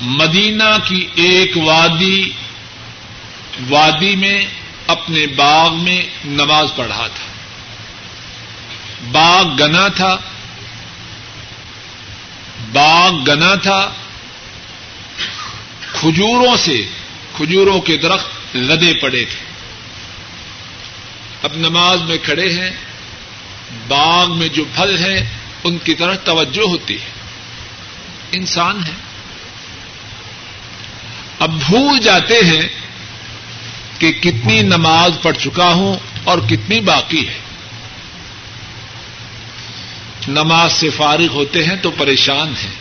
[0.00, 2.30] مدینہ کی ایک وادی
[3.68, 4.46] وادی میں
[4.86, 7.32] اپنے باغ میں نماز پڑھا تھا۔
[9.12, 10.16] باغ گنا تھا۔
[12.72, 13.90] باغ گنا تھا۔
[15.92, 16.82] کھجوروں سے،
[17.36, 19.44] کھجوروں کے درخت لدے پڑے تھے۔
[21.42, 22.70] اب نماز میں کھڑے ہیں۔
[23.88, 25.20] باغ میں جو پھل ہیں،
[25.64, 27.10] ان کی طرح توجہ ہوتی ہے۔
[28.32, 28.92] انسان ہے
[31.38, 32.68] اب بھول جاتے ہیں
[33.98, 35.94] کہ کتنی نماز پڑھ چکا ہوں
[36.24, 37.38] اور کتنی باقی ہے۔
[40.28, 42.74] نماز سے فارغ ہوتے ہیں تو پریشان ہیں۔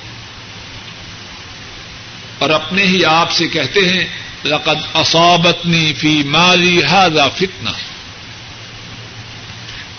[2.40, 4.06] اور اپنے ہی آپ سے کہتے ہیں،
[4.46, 7.72] لقد اصابتنی فی مالی ہاضا فتنا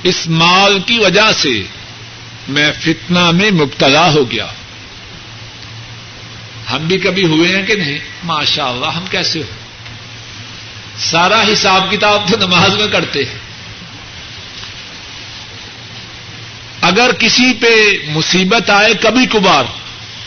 [0.03, 1.62] اس مال کی وجہ سے
[2.49, 4.47] میں فتنا میں مبتلا ہو گیا۔
[6.73, 9.68] ہم بھی کبھی ہوئے ہیں کہ نہیں؟ ماشاء اللہ ہم کیسے ہو
[10.99, 13.38] سارا حساب کتاب تو نماز میں کرتے ہیں۔
[16.80, 17.74] اگر کسی پہ
[18.11, 19.64] مصیبت آئے کبھی کبھار،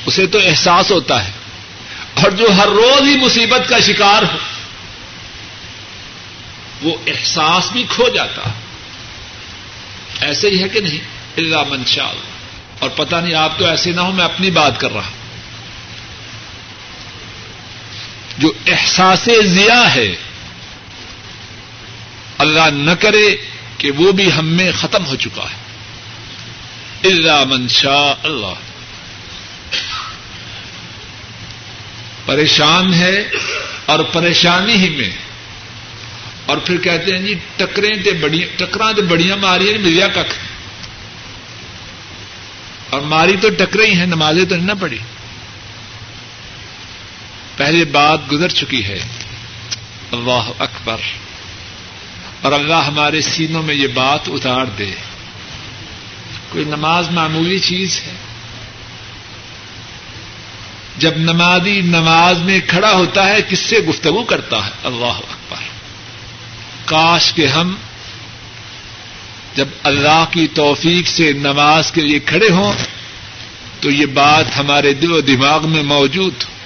[0.05, 1.31] اسے تو احساس ہوتا ہے۔
[2.23, 4.37] اور جو ہر روز ہی مصیبت کا شکار ہو،
[6.81, 8.41] وہ احساس بھی کھو جاتا۔
[10.21, 10.99] ایسے ہی ہے کہ نہیں؟
[11.37, 12.15] اللہ منشال
[12.79, 15.09] اور پتہ نہیں آپ تو ایسے نہ ہو، میں اپنی بات کر رہا
[18.37, 20.15] جو احساس ضیا ہے
[22.41, 23.37] اللہ نہ کرے
[23.77, 25.61] کہ وہ بھی ہم میں ختم ہو چکا ہے۔
[27.03, 28.53] اللہ منشا اللہ
[32.25, 33.29] پریشان ہے
[33.85, 35.09] اور پریشانی ہی میں۔
[36.45, 40.19] اور پھر کہتے ہیں جی ٹکریں تے بڑی ٹکرا تو بڑیاں ماری ملیا کھ
[42.89, 44.97] اور ماری تو ٹکرے ہی ہیں، نمازیں تو نہ پڑی
[47.57, 48.99] پہلے بات گزر چکی ہے۔
[50.11, 50.97] اللہ اکبر۔
[52.41, 54.91] اور اللہ ہمارے سینوں میں یہ بات اتار دے۔
[56.49, 58.13] کوئی نماز معمولی چیز ہے؟
[60.97, 65.63] جب نمازی نماز میں کھڑا ہوتا ہے، کس سے گفتگو کرتا ہے؟ اللہ اکبر۔
[66.85, 67.75] کاش کے ہم
[69.55, 72.73] جب اللہ کی توفیق سے نماز کے لیے کھڑے ہوں،
[73.79, 76.60] تو یہ بات ہمارے دل و دماغ میں موجود ہو۔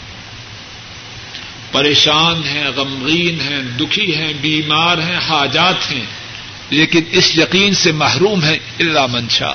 [1.72, 6.06] پریشان ہیں، غمگین ہیں، دکھی ہیں، بیمار ہیں، حاجات ہیں،
[6.70, 9.54] لیکن اس یقین سے محروم ہے اللہ۔ منشا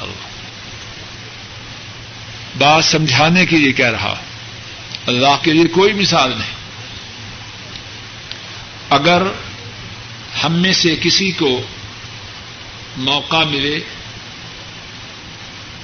[2.59, 4.15] بات سمجھانے کے لیے کہہ رہا
[5.07, 6.61] اللہ کے لیے کوئی مثال نہیں۔
[8.91, 9.23] اگر
[10.45, 11.63] ہم میں سے کسی کو
[12.97, 13.81] موقع ملے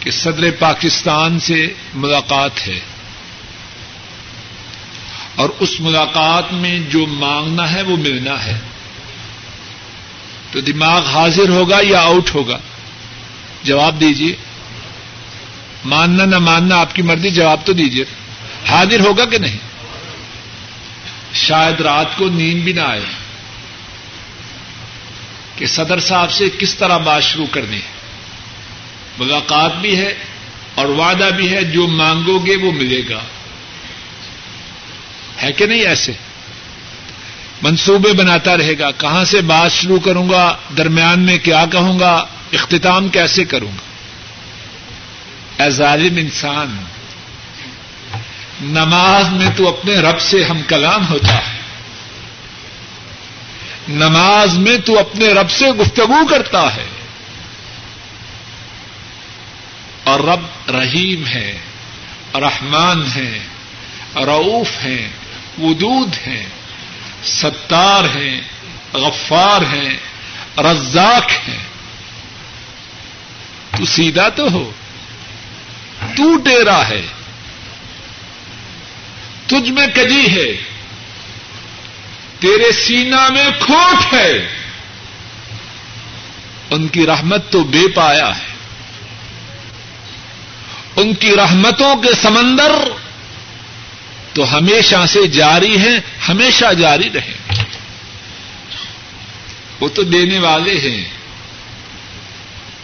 [0.00, 2.80] کہ صدر پاکستان سے ملاقات ہے
[5.36, 8.58] اور اس ملاقات میں جو مانگنا ہے وہ ملنا ہے۔
[10.50, 12.58] تو دماغ حاضر ہوگا یا آؤٹ ہوگا؟
[13.62, 14.34] جواب دیجیے
[15.84, 18.04] ماننا نہ ماننا آپ کی مرضی، جواب تو دیجیے
[18.68, 19.56] حاضر ہوگا کہ نہیں؟
[21.32, 23.00] شاید رات کو نیند بھی نہ آئے۔
[25.56, 27.96] کہ صدر صاحب سے کس طرح بات شروع کرنی ہے؟
[29.18, 30.14] ملاقات بھی ہے
[30.74, 33.20] اور وعدہ بھی ہے، جو مانگو گے وہ ملے گا۔
[35.46, 36.12] ہے کہ نہیں ایسے؟
[37.62, 42.24] منصوبے بناتا رہے گا، کہاں سے بات شروع کروں گا، درمیان میں کیا کہوں گا،
[42.52, 43.86] اختتام کیسے کروں گا؟
[45.64, 46.76] اے ظالم انسان،
[48.60, 51.56] نماز میں تو اپنے رب سے ہم کلام ہوتا ہے۔
[53.88, 56.86] نماز میں تو اپنے رب سے گفتگو کرتا ہے۔
[60.04, 61.58] اور رب رحیم ہے،
[62.34, 63.38] رحمان ہے،
[64.16, 65.08] رعوف ہیں۔
[65.58, 66.46] ودود ہیں،
[67.24, 68.40] ستار ہیں،
[68.92, 69.96] غفار ہیں،
[70.60, 71.64] رزاق ہیں۔
[73.78, 74.70] تو سیدھا تو ہو۔
[76.16, 77.02] تو ٹیرا ہے۔
[79.46, 80.56] تجھ میں کجی ہے۔
[82.38, 84.48] تیرے سینا میں کھوٹ ہے۔
[86.70, 88.56] ان کی رحمت تو بے پایا ہے۔
[90.96, 92.72] ان کی رحمتوں کے سمندر
[94.36, 97.64] تو ہمیشہ سے جاری ہیں، ہمیشہ جاری رہیں۔
[99.80, 101.04] وہ تو دینے والے ہیں۔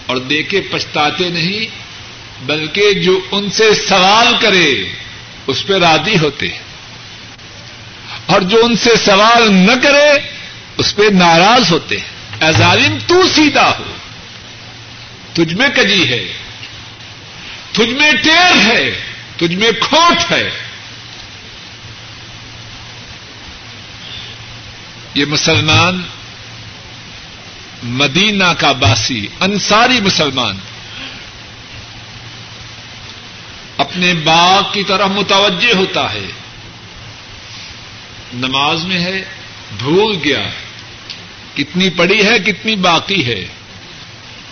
[0.07, 1.66] اور دے کے پچھتاتے نہیں،
[2.42, 4.74] بلکہ جو ان سے سوال کرے،
[5.46, 6.59] اس پہ راضی ہوتے۔ ہیں
[8.26, 10.11] اور جو ان سے سوال نہ کرے،
[10.76, 13.96] اس پہ ناراض ہوتے۔ ہیں اے ظالم، تو سیدھا ہو۔
[15.32, 16.32] تجھ میں کجی ہے،
[17.72, 19.00] تجھ میں ٹیر ہے،
[19.36, 20.50] تجھ میں کھوٹ ہے۔
[25.14, 26.02] یہ مسلمان
[27.82, 30.58] مدینہ کا باسی، انصاری مسلمان،
[33.76, 36.26] اپنے باغ کی طرح متوجہ ہوتا ہے۔
[38.34, 39.24] نماز میں ہے،
[39.78, 40.48] بھول گیا۔
[41.56, 43.46] کتنی پڑی ہے، کتنی باقی ہے۔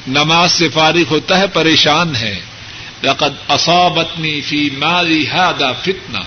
[0.09, 2.41] نماز سے فارغ ہوتا ہے، پریشان ہے۔
[3.03, 6.19] لقد اصابتنی فی مالی ہادا فتنا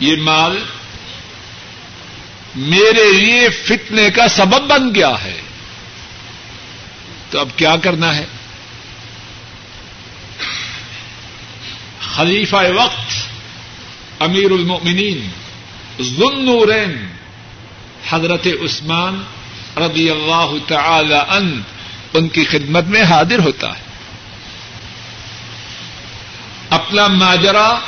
[0.00, 0.64] یہ مال
[2.56, 5.40] میرے لیے فتنے کا سبب بن گیا ہے۔
[7.30, 8.24] تو اب کیا کرنا ہے؟
[12.14, 13.12] خلیفہ وقت،
[14.22, 15.28] امیر المؤمنین
[16.00, 17.08] ذنورین
[18.10, 19.22] حضرت عثمان
[19.76, 21.62] رضی اللہ تعالی ان
[22.14, 23.82] ان کی خدمت میں حاضر ہوتا ہے۔
[26.70, 27.78] اپنا ماجرا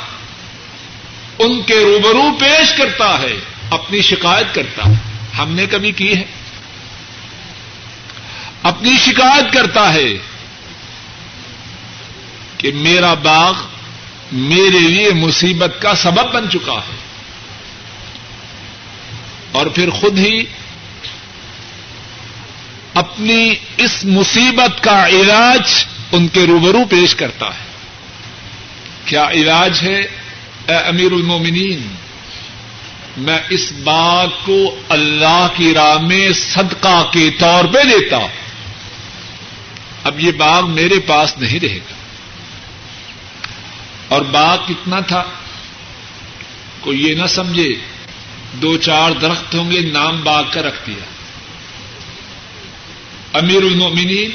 [1.39, 3.35] ان کے روبرو پیش کرتا ہے۔
[3.69, 4.93] اپنی شکایت کرتا ہے
[5.37, 6.23] ہم نے کبھی کی ہے۔
[8.63, 10.17] اپنی شکایت کرتا ہے
[12.57, 13.53] کہ میرا باغ
[14.31, 16.95] میرے لیے مصیبت کا سبب بن چکا ہے۔
[19.51, 20.43] اور پھر خود ہی
[22.93, 27.65] اپنی اس مصیبت کا علاج ان کے روبرو پیش کرتا ہے۔
[29.05, 29.99] کیا علاج ہے؟
[30.67, 31.95] اے امیر المومنین
[33.19, 38.17] میں اس باغ کو اللہ کی راہ میں صدقہ کے طور پہ دیتا
[40.03, 41.93] اب یہ باغ میرے پاس نہیں رہے گا۔
[44.07, 45.23] اور باغ کتنا تھا؟
[46.79, 47.73] کوئی یہ نہ سمجھے،
[48.53, 51.03] دو چار درخت ہوں گے، نام باغ کا رکھ دیا۔
[53.33, 54.31] امیر المومنین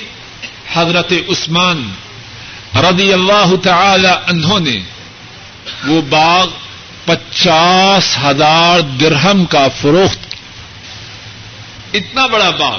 [0.75, 1.93] حضرت عثمان
[2.75, 4.81] رضی اللہ تعالی انہوں نے
[5.87, 6.47] وہ باغ
[7.05, 10.35] پچاس ہزار درہم کا فروخت۔
[11.95, 12.79] اتنا بڑا باغ۔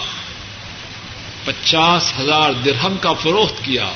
[1.46, 3.90] پچاس ہزار درہم کا فروخت کیا۔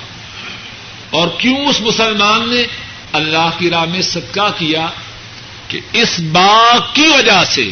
[1.09, 2.63] اور کیوں اس مسلمان نے
[3.13, 4.87] اللہ کی راہ میں صدقہ کیا
[5.67, 7.71] کہ اس باغ کی وجہ سے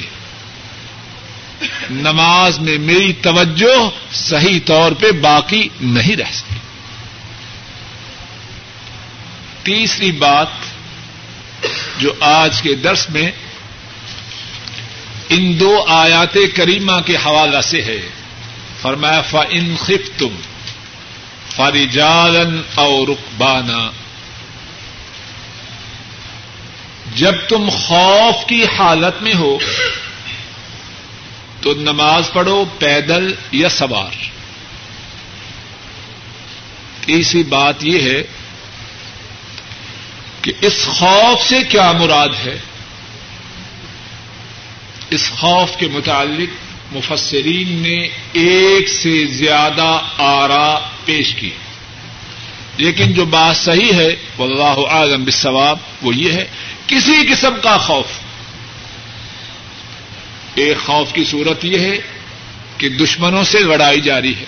[1.89, 6.55] نماز میں میری توجہ صحیح طور پہ باقی نہیں رہ سکی۔
[9.63, 10.47] تیسری بات
[11.97, 13.31] جو آج کے درس میں
[15.29, 18.01] ان دو آیات کریمہ کے حوالہ سے ہے۔
[18.81, 20.35] فرمایا فا ان خف تم
[21.55, 23.91] فریجالن اور رقبانا
[27.15, 29.57] جب تم خوف کی حالت میں ہو،
[31.61, 34.15] تو نماز پڑھو، پیدل یا سوار۔
[37.05, 38.23] تیسری بات یہ ہے
[40.47, 42.59] کہ اس خوف سے کیا مراد ہے؟
[45.09, 46.49] اس خوف کے متعلق
[46.95, 51.49] مفسرین نے ایک سے زیادہ آرا پیش کی۔
[52.77, 56.45] لیکن جو بات صحیح ہے، واللہ اعظم بالثواب وہ یہ ہے،
[56.87, 58.07] کسی قسم کا خوف۔
[60.55, 61.97] ایک خوف کی صورت یہ ہے
[62.77, 64.45] کہ دشمنوں سے لڑائی جاری ہے۔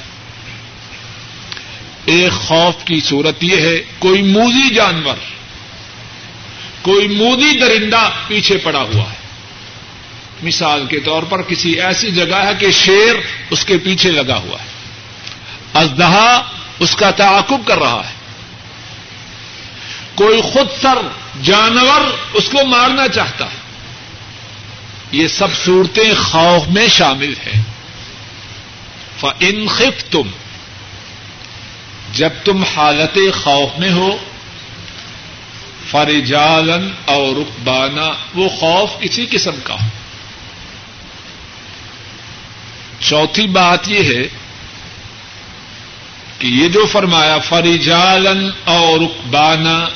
[2.06, 5.39] ایک خوف کی صورت یہ ہے، کوئی موزی جانور
[6.82, 9.20] کوئی مودی درندہ پیچھے پڑا ہوا ہے۔
[10.44, 13.16] مثال کے طور پر کسی ایسی جگہ ہے کہ شیر
[13.50, 14.68] اس کے پیچھے لگا ہوا ہے۔
[15.74, 16.42] ازدہا
[16.80, 18.14] اس کا تعاقب کر رہا ہے۔
[20.16, 20.98] کوئی خود سر
[21.44, 23.60] جانور اس کو مارنا چاہتا ہے۔
[25.12, 27.62] یہ سب صورتیں خوف میں شامل ہیں۔
[29.70, 30.28] خف تم
[32.14, 34.18] جب تم حالت خوف میں ہو
[35.92, 39.88] فرجالن اور رقبانا وہ خوف کسی قسم کا ہو۔
[43.00, 44.28] چوتھی بات یہ ہے
[46.40, 49.90] کہ یہ جو فرمایا فریجالن اور رقبانا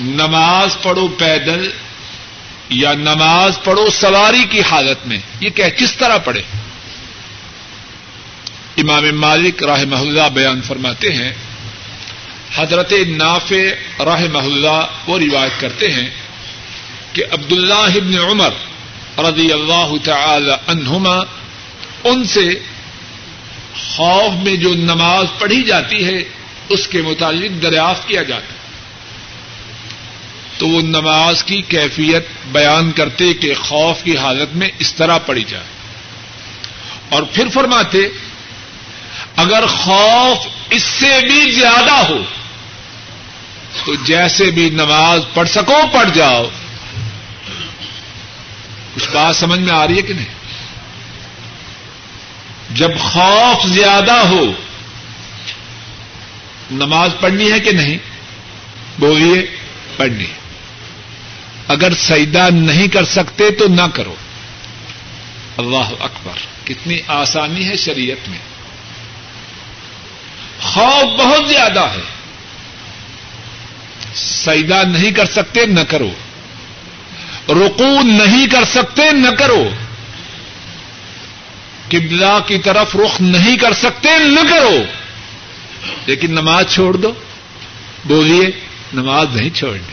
[0.00, 1.70] نماز پڑھو پیدل
[2.68, 6.42] یا نماز پڑھو سواری کی حالت میں، یہ کہ کس طرح پڑھے؟
[8.76, 11.32] امام مالک راہ محلہ بیان فرماتے ہیں
[12.54, 16.10] حضرت نافع راہ محلہ وہ روایت کرتے ہیں
[17.12, 18.50] کہ عبد اللہ ابن عمر
[19.18, 21.16] رضی اللہ تعالی عنہما
[22.04, 22.50] ان سے
[23.96, 26.22] خوف میں جو نماز پڑھی جاتی ہے،
[26.68, 28.56] اس کے متعلق دریافت کیا جاتا ہے۔
[30.58, 35.44] تو وہ نماز کی کیفیت بیان کرتے کہ خوف کی حالت میں اس طرح پڑی
[35.48, 35.64] جائے۔
[37.08, 37.98] اور پھر فرماتے
[39.36, 42.22] اگر خوف اس سے بھی زیادہ ہو،
[43.84, 46.44] تو جیسے بھی نماز پڑھ سکو، پڑھ جاؤ۔
[48.94, 50.34] کچھ بات سمجھ میں آ رہی ہے کہ نہیں؟
[52.70, 54.52] جب خوف زیادہ ہو،
[56.70, 57.98] نماز پڑھنی ہے کہ نہیں؟
[58.98, 59.46] بولیے،
[59.96, 60.36] پڑھنی ہے۔
[61.68, 64.14] اگر سیدا نہیں کر سکتے تو نہ کرو۔
[65.56, 68.55] اللہ اکبر، کتنی آسانی ہے شریعت میں۔
[70.62, 72.02] خوف بہت زیادہ ہے۔
[74.14, 76.10] سیدا نہیں کر سکتے، نہ کرو۔
[77.48, 79.70] رکو نہیں کر سکتے، نہ کرو۔
[81.88, 84.84] قبلہ کی طرف رخ نہیں کر سکتے، نہ کرو۔
[86.06, 87.12] لیکن نماز چھوڑ دو۔
[88.04, 88.50] بولیے،
[88.92, 89.92] نماز نہیں چھوڑنی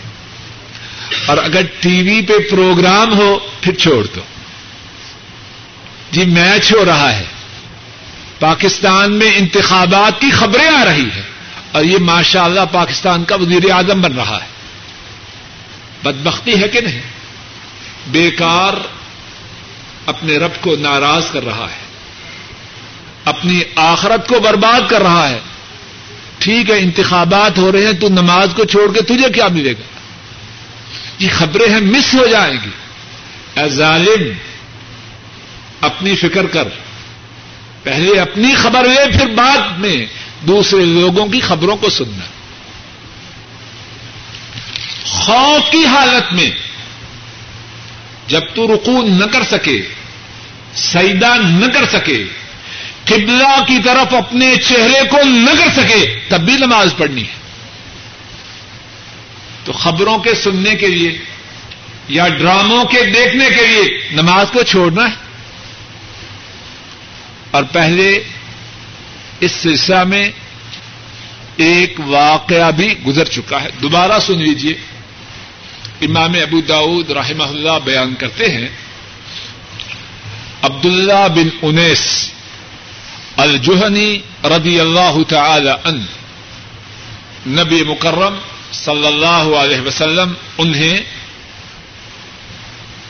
[1.25, 4.21] اور اگر ٹی وی پہ پروگرام ہو، پھر چھوڑ دو۔
[6.11, 7.25] جی میچ ہو رہا ہے۔
[8.43, 11.21] پاکستان میں انتخابات کی خبریں آ رہی ہیں
[11.71, 14.47] اور یہ ماشاء اللہ پاکستان کا وزیر اعظم بن رہا ہے۔
[16.03, 17.01] بدبختی ہے کہ نہیں؟
[18.07, 18.73] بیکار
[20.05, 21.85] اپنے رب کو ناراض کر رہا ہے۔
[23.25, 25.39] اپنی آخرت کو برباد کر رہا ہے۔
[26.37, 29.99] ٹھیک ہے، انتخابات ہو رہے ہیں، تو نماز کو چھوڑ کے تجھے کیا ملے گا؟
[31.19, 32.69] یہ خبریں ہیں، مس ہو جائیں گی۔
[33.61, 34.33] اے ظالم،
[35.81, 36.67] اپنی فکر کر۔
[37.83, 40.05] پہلے اپنی خبر لے، پھر بعد میں
[40.41, 42.25] دوسرے لوگوں کی خبروں کو سننا۔
[45.05, 46.49] خوف کی حالت میں
[48.27, 49.81] جب تو رکو نہ کر سکے
[50.75, 52.23] سیدا نہ کر سکے،
[53.05, 57.43] قبلہ کی طرف اپنے چہرے کو نہ کر سکے، تب بھی نماز پڑھنی ہے۔
[59.65, 61.17] تو خبروں کے سننے کے لیے
[62.07, 65.22] یا ڈراموں کے دیکھنے کے لیے نماز کو چھوڑنا ہے۔
[67.53, 68.23] اور پہلے
[69.39, 70.31] اس سلسلہ میں
[71.57, 74.73] ایک واقعہ بھی گزر چکا ہے۔ دوبارہ سن لیجیے
[76.01, 78.67] امام ابو داود رحمہ اللہ بیان کرتے ہیں۔
[80.61, 82.31] عبداللہ بن انیس
[83.37, 86.05] الجوہنی رضی اللہ تعالی ان
[87.47, 88.35] نبی مکرم
[88.71, 90.99] صلی اللہ علیہ وسلم، انہیں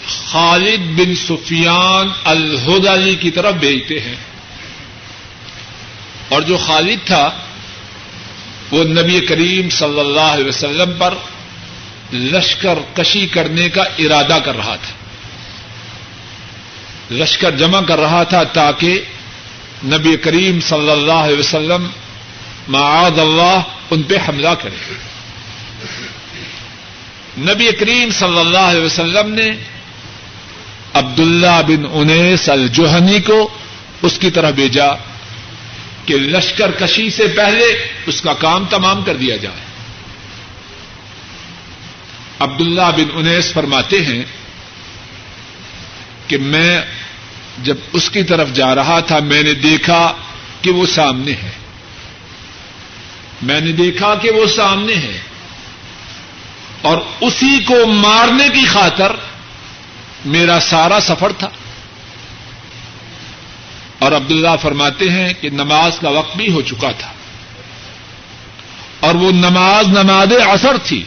[0.07, 4.32] خالد بن سفیان الہد علی کی طرف بھیجتے ہیں۔
[6.29, 7.29] اور جو خالد تھا،
[8.71, 11.13] وہ نبی کریم صلی اللہ علیہ وسلم پر
[12.13, 14.93] لشکر کشی کرنے کا ارادہ کر رہا تھا۔
[17.11, 19.01] لشکر جمع کر رہا تھا تاکہ
[19.85, 21.87] نبی کریم صلی اللہ علیہ وسلم
[22.67, 23.59] معاذ اللہ
[23.91, 24.93] ان پہ حملہ کرے۔
[27.37, 29.51] نبی کریم صلی اللہ علیہ وسلم نے
[30.93, 33.49] عبداللہ بن انیس الجوہنی کو
[34.01, 34.85] اس کی طرح بھیجا۔
[36.05, 37.65] کہ لشکر کشی سے پہلے
[38.05, 39.59] اس کا کام تمام کر دیا جائے۔
[42.39, 44.23] عبداللہ بن انیس فرماتے ہیں
[46.27, 46.81] کہ میں
[47.63, 50.13] جب اس کی طرف جا رہا تھا، میں نے دیکھا
[50.61, 51.51] کہ وہ سامنے ہے۔
[53.41, 55.21] میں نے دیکھا کہ وہ سامنے ہے۔
[56.81, 59.11] اور اسی کو مارنے کی خاطر
[60.25, 61.49] میرا سارا سفر تھا۔
[64.03, 67.11] اور عبداللہ فرماتے ہیں کہ نماز کا وقت بھی ہو چکا تھا۔
[68.99, 71.03] اور وہ نماز نماز اثر تھی۔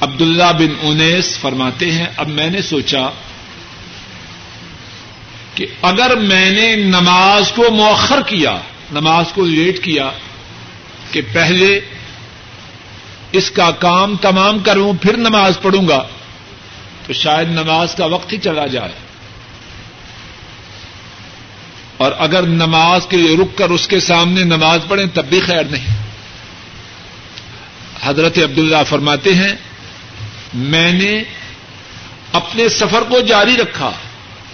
[0.00, 3.08] عبداللہ بن انیس فرماتے ہیں، اب میں نے سوچا
[5.54, 8.56] کہ اگر میں نے نماز کو مؤخر کیا،
[8.92, 10.10] نماز کو لیٹ کیا
[11.12, 11.80] کہ پہلے
[13.32, 16.02] اس کا کام تمام کروں، پھر نماز پڑھوں گا،
[17.06, 19.07] تو شاید نماز کا وقت ہی چلا جائے۔
[21.98, 25.64] اور اگر نماز کے لیے رک کر اس کے سامنے نماز پڑھیں تب بھی خیر
[25.64, 25.86] نہیں۔
[28.02, 29.52] حضرت عبداللہ فرماتے ہیں،
[30.54, 31.22] میں نے
[32.32, 33.90] اپنے سفر کو جاری رکھا،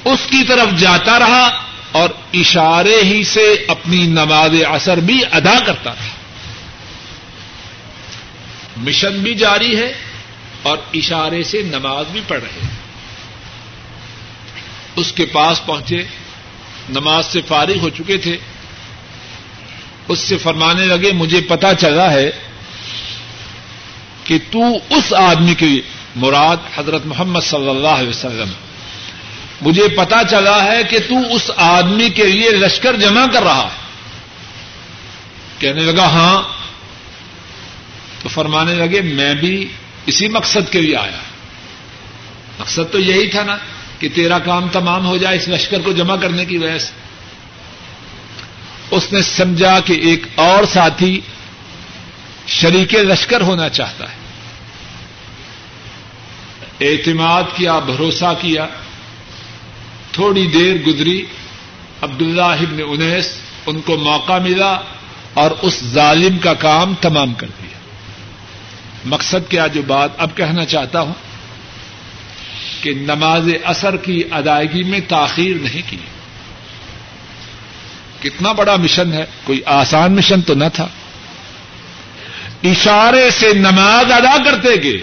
[0.04, 5.90] اس کی طرف جاتا رہا اور اشارے ہی سے اپنی نماز اثر بھی ادا کرتا
[5.90, 6.08] رہا۔
[8.76, 9.92] مشن بھی جاری ہے
[10.62, 12.70] اور اشارے سے نماز بھی پڑھ رہے ہیں۔
[14.96, 16.04] اس کے پاس پہنچے۔
[16.88, 18.36] نماز سے فارغ ہو چکے تھے۔
[20.08, 22.30] اس سے فرمانے لگے، مجھے پتا چلا ہے
[24.24, 25.82] کہ تو اس آدمی کی
[26.16, 28.48] مراد حضرت محمد صلی اللہ علیہ وسلم۔
[29.60, 33.84] مجھے پتا چلا ہے کہ تو اس آدمی کے لیے لشکر جمع کر رہا ہے۔
[35.58, 36.42] کہنے لگا ہاں۔
[38.22, 39.68] تو فرمانے لگے، میں بھی
[40.06, 41.20] اسی مقصد کے لیے آیا۔
[42.58, 43.56] مقصد تو یہی تھا نا۔
[43.98, 46.92] کہ تیرا کام تمام ہو جائے اس لشکر کو جمع کرنے کی وجہ سے
[48.90, 51.20] اس نے سمجھا کہ ایک اور ساتھی
[52.46, 54.24] شریک لشکر ہونا چاہتا ہے۔
[56.80, 58.66] اعتماد کیا، بھروسہ کیا۔
[60.12, 61.24] تھوڑی دیر گزری،
[62.02, 63.32] عبداللہ ابن انیس
[63.66, 64.78] ان کو موقع ملا
[65.34, 67.78] اور اس ظالم کا کام تمام کر دیا۔
[69.04, 71.14] مقصد کیا جو بات اب کہنا چاہتا ہوں؟
[72.84, 75.96] کہ نماز اثر کی ادائیگی میں تاخیر نہیں کی۔
[78.22, 80.88] کتنا بڑا مشن ہے، کوئی آسان مشن تو نہ تھا۔
[82.64, 85.02] اشارے سے نماز ادا کرتے گئے۔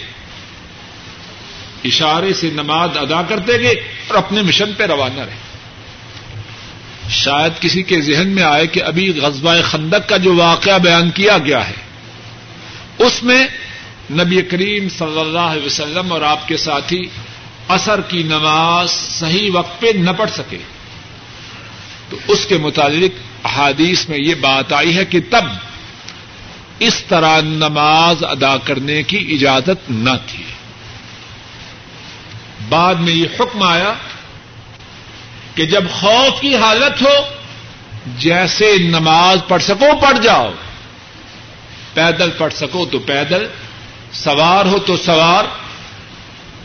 [1.84, 3.74] اشارے سے نماز ادا کرتے گئے
[4.08, 5.36] اور اپنے مشن پہ روانہ رہے۔
[7.10, 11.38] شاید کسی کے ذہن میں آئے کہ ابھی غزبۂ خندق کا جو واقعہ بیان کیا
[11.38, 11.74] گیا ہے،
[12.98, 13.48] اس میں
[14.12, 17.10] نبی کریم صلی اللہ علیہ وسلم اور آپ کے ساتھی
[17.72, 20.58] اثر کی نماز صحیح وقت پہ نہ پڑھ سکے۔
[22.10, 25.44] تو اس کے متعلق احادیث میں یہ بات آئی ہے کہ تب
[26.80, 30.44] اس طرح نماز ادا کرنے کی اجازت نہ تھی۔
[32.70, 33.94] بعد میں یہ حکم آیا
[35.56, 37.14] کہ جب خوف کی حالت ہو،
[38.18, 40.52] جیسے نماز پڑھ سکو، پڑھ جاؤ۔
[41.94, 43.48] پیدل پڑھ سکو تو پیدل،
[44.12, 45.44] سوار ہو تو سوار۔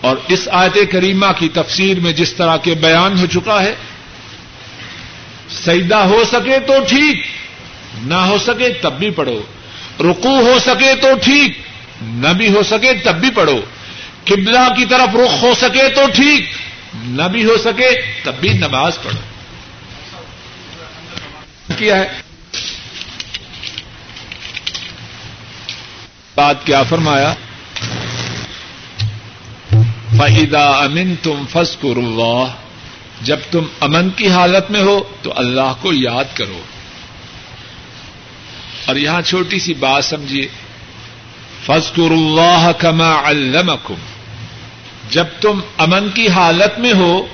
[0.07, 3.75] اور اس آیت کریمہ کی تفسیر میں جس طرح کے بیان ہو چکا ہے،
[5.51, 7.25] سجدہ ہو سکے تو ٹھیک،
[8.03, 9.41] نہ ہو سکے تب بھی پڑھو
[10.01, 11.59] رکو ہو سکے تو ٹھیک،
[12.03, 13.61] نہ بھی ہو سکے تب بھی پڑھو،
[14.25, 16.47] قبلہ کی طرف رخ ہو سکے تو ٹھیک،
[16.95, 17.91] نہ بھی ہو سکے
[18.25, 19.23] تب بھی نماز پڑھو۔
[21.79, 22.07] کیا ہے؟
[26.35, 27.35] بات کیا فرمایا؟
[30.19, 32.45] فہدا امن تم فس اللہ
[33.23, 36.61] جب تم امن کی حالت میں ہو تو اللہ کو یاد کرو۔
[38.87, 40.49] اور یہاں چھوٹی سی بات سمجھیے۔
[41.67, 43.95] فضکر اللہ کما علمکم
[45.11, 47.27] جب تم امن کی حالت میں ہو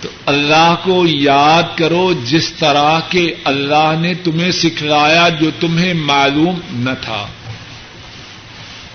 [0.00, 6.60] تو اللہ کو یاد کرو جس طرح کے اللہ نے تمہیں سکھلایا جو تمہیں معلوم
[6.70, 7.26] نہ تھا۔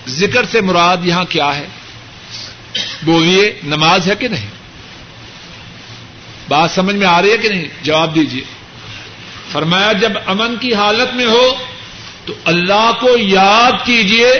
[0.08, 1.66] ذکر سے مراد یہاں کیا ہے؟
[3.02, 4.46] بولیے نماز ہے کہ نہیں؟
[6.48, 8.44] بات سمجھ میں آ رہی ہے کہ نہیں؟ جواب دیجیے
[9.52, 11.54] فرمایا، جب امن کی حالت میں ہو
[12.24, 14.30] تو اللہ کو یاد کیجیے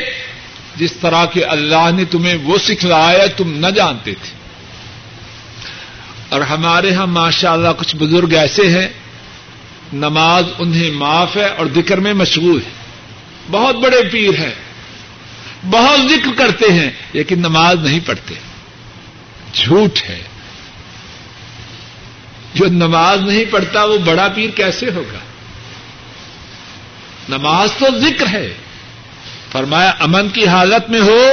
[0.77, 4.41] جس طرح کے اللہ نے تمہیں وہ سکھلایا تم نہ جانتے تھے۔
[6.29, 8.89] اور ہمارے یہاں ماشاء اللہ کچھ بزرگ ایسے ہیں،
[9.93, 12.71] نماز انہیں معاف ہے اور ذکر میں مشغول ہے
[13.51, 14.55] بہت بڑے پیر ہیں،
[15.71, 18.35] بہت ذکر کرتے ہیں، لیکن نماز نہیں پڑھتے۔
[19.53, 20.23] جھوٹ ہے۔
[22.55, 25.19] جو نماز نہیں پڑھتا، وہ بڑا پیر کیسے ہوگا؟
[27.29, 28.55] نماز تو ذکر ہے۔
[29.53, 31.33] فرمایا، امن کی حالت میں ہو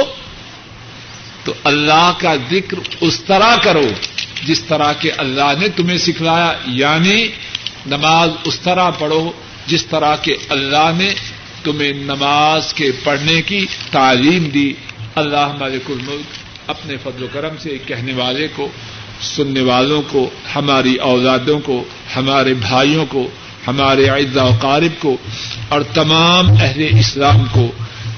[1.44, 3.88] تو اللہ کا ذکر اس طرح کرو
[4.44, 7.26] جس طرح کے اللہ نے تمہیں سکھلایا۔ یعنی
[7.86, 9.32] نماز اس طرح پڑھو
[9.66, 11.14] جس طرح کے اللہ نے
[11.62, 14.72] تمہیں نماز کے پڑھنے کی تعلیم دی۔
[15.14, 18.68] اللہ مالک الملک۔ اپنے فضل و کرم سے کہنے والے کو،
[19.22, 21.84] سننے والوں کو، ہماری اولادوں کو،
[22.16, 23.28] ہمارے بھائیوں کو،
[23.66, 25.16] ہمارے اعزا و قارب کو
[25.68, 27.70] اور تمام اہل اسلام کو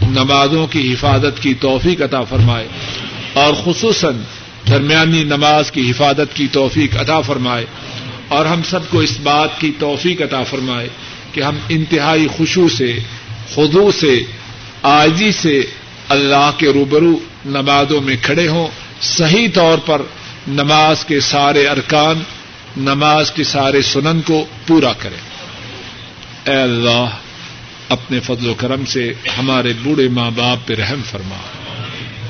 [0.02, 2.66] نمازوں کی حفاظت کی توفیق عطا فرمائے
[3.32, 4.20] اور خصوصاً
[4.68, 7.64] درمیانی نماز کی حفاظت کی توفیق عطا فرمائے
[8.28, 10.88] اور ہم سب کو اس بات کی توفیق عطا فرمائے
[11.32, 12.98] کہ ہم انتہائی خوشو سے
[13.54, 14.22] خدو سے،
[14.82, 15.60] آجی سے
[16.08, 18.66] اللہ کے روبرو نمازوں میں کھڑے ہوں،
[19.00, 20.02] صحیح طور پر
[20.48, 22.22] نماز کے سارے ارکان،
[22.76, 25.30] نماز کے سارے سنن کو پورا کریں۔
[26.50, 27.06] اے اللہ،
[27.88, 31.36] اپنے فضل و کرم سے ہمارے بوڑھے ماں باپ پہ رحم فرما۔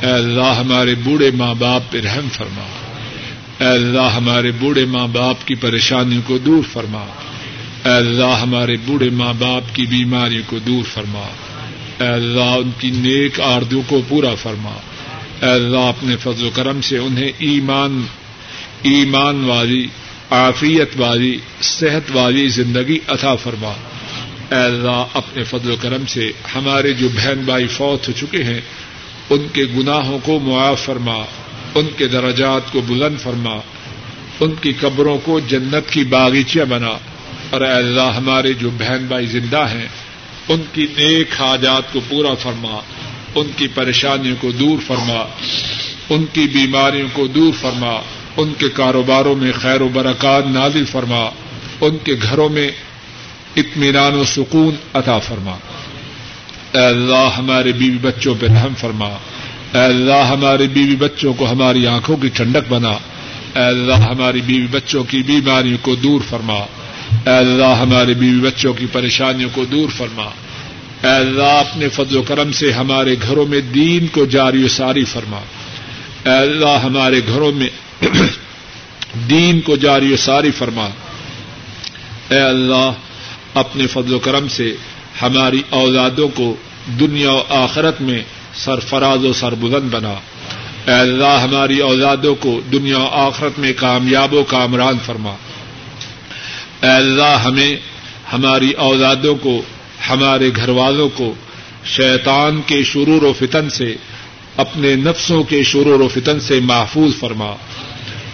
[0.03, 2.67] اے اللہ، ہمارے بوڑھے ماں باپ پہ رحم فرما۔
[3.61, 7.05] اے اللہ، ہمارے بوڑھے ماں باپ کی پریشانیوں کو دور فرما۔
[7.85, 11.27] اے اللہ، ہمارے بوڑھے ماں باپ کی بیماریوں کو دور فرما۔
[12.01, 14.73] اے اللہ، ان کی نیک آردو کو پورا فرما۔
[15.43, 18.03] اے اللہ اپنے فضل و کرم سے انہیں ایمان
[18.83, 19.87] ایمان والی،
[20.31, 23.73] عافیت والی، صحت والی زندگی عطا فرما۔
[24.51, 28.61] اے اللہ اپنے فضل و کرم سے ہمارے جو بہن بھائی فوت ہو چکے ہیں،
[29.31, 31.25] ان کے گناہوں کو معاف فرما،
[31.75, 33.57] ان کے درجات کو بلند فرما،
[34.41, 36.99] ان کی قبروں کو جنت کی باغیچیاں بنا۔
[37.51, 39.89] اور اے اللہ ہمارے جو بہن بھائی زندہ ہیں،
[40.49, 42.81] ان کی نیک حاجات کو پورا فرما۔
[43.35, 45.27] ان کی پریشانیوں کو دور فرما،
[46.11, 48.01] ان کی بیماریوں کو دور فرما،
[48.37, 51.31] ان کے کاروباروں میں خیر و برکات نازل فرما،
[51.81, 52.71] ان کے گھروں میں
[53.57, 55.57] اطمینان و سکون عطا فرما۔
[56.73, 59.09] اے اللہ، ہمارے بیوی بچوں پہ رحم فرما۔
[59.75, 62.91] اے اللہ، ہمارے بیوی بچوں کو ہماری آنکھوں کی ٹھنڈک بنا۔
[63.57, 68.75] اے اللہ، ہماری بیوی بچوں کی بیماریوں کو دور فرما۔ اے اللہ، ہمارے بیوی بچوں
[68.75, 70.31] کی پریشانیوں کو دور فرما۔
[71.05, 75.05] اے اللہ اپنے فضل و کرم سے ہمارے گھروں میں دین کو جاری و ساری
[75.05, 75.41] فرما
[76.27, 77.69] اے اللہ، ہمارے گھروں میں
[79.31, 80.89] دین کو جاری و ساری فرما
[82.29, 82.91] اے اللہ،
[83.55, 84.75] اپنے فضل و کرم سے
[85.23, 86.55] ہماری اولادوں کو
[87.01, 88.23] دنیا و آخرت میں
[88.55, 90.15] سرفراز و سربلند بنا
[90.87, 95.35] اے اللہ، ہماری اولادوں کو دنیا و آخرت میں کامیاب و کامران فرما
[96.83, 97.77] اے اللہ، ہمیں
[98.33, 99.61] ہماری اولادوں کو
[100.09, 101.35] ہمارے گھر والوں کو
[101.85, 103.97] شیطان کے شرور و فتن سے،
[104.57, 107.51] اپنے نفسوں کے شرور و فتن سے محفوظ فرما۔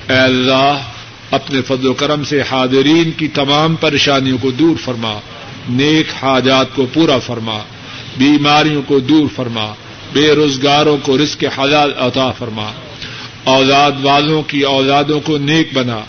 [0.08, 0.78] اے اللہ،
[1.30, 5.20] اپنے فضل و کرم سے حاضرین کی تمام پریشانیوں کو دور فرما۔
[5.68, 7.58] نیک حاجات کو پورا فرما۔
[8.18, 9.74] بیماریوں کو دور فرما۔
[10.12, 12.72] بے روزگاروں کو رزق حلال عطا فرما۔
[13.44, 16.00] اولاد والوں کی اولادوں کو نیک بنا۔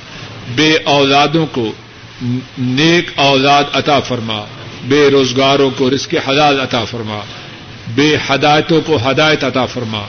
[0.56, 1.72] بے اولادوں کو
[2.58, 4.46] نیک اولاد عطا فرما۔
[4.88, 7.20] بے روزگاروں کو رزق حلال عطا فرما،
[7.96, 10.04] بے ہدایتوں کو ہدایت عطا فرما۔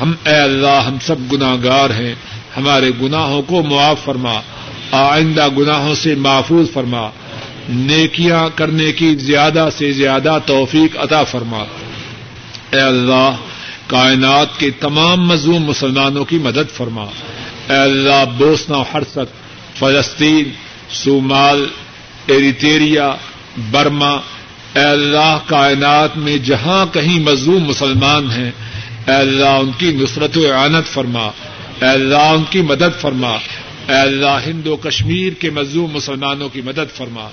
[0.00, 2.14] ہم اے اللہ، ہم سب گناہ گار ہیں،
[2.56, 4.40] ہمارے گناہوں کو معاف فرما،
[4.92, 7.10] آئندہ گناہوں سے محفوظ فرما۔
[7.68, 11.64] نیکیاں کرنے کی زیادہ سے زیادہ توفیق عطا فرما۔
[12.70, 13.36] اے اللہ،
[13.86, 17.04] کائنات کے تمام مظلوم مسلمانوں کی مدد فرما۔
[17.68, 19.18] اے اللہ بوسنا حرست
[19.78, 20.44] فلسطین،
[20.90, 21.66] صومال،
[22.26, 23.12] ایریٹیریا
[23.70, 24.10] برما،
[24.74, 28.50] اے اللہ کائنات میں جہاں کہیں مظلوم مسلمان ہیں،
[29.06, 31.26] اے اللہ ان کی نصرت و اعانت فرما،
[31.82, 33.32] اے اللہ ان کی مدد فرما،
[33.88, 37.28] اے اللہ ہند و کشمیر کے مظلوم مسلمانوں کی مدد فرما،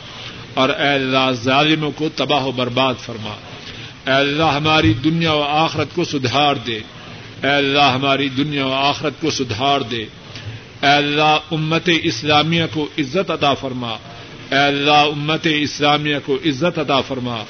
[0.54, 3.34] اور اے اللہ ظالموں کو تباہ و برباد فرما۔
[4.08, 6.80] اے اللہ ہماری دنیا و آخرت کو سدھار دے۔
[7.44, 10.06] اے اللہ ہماری دنیا و آخرت کو سدھار دے۔
[10.82, 13.96] اے اللہ امت اسلامیہ کو عزت عطا فرما۔
[14.54, 17.44] اے اللہ، امت اسلامیہ کو عزت عطا فرما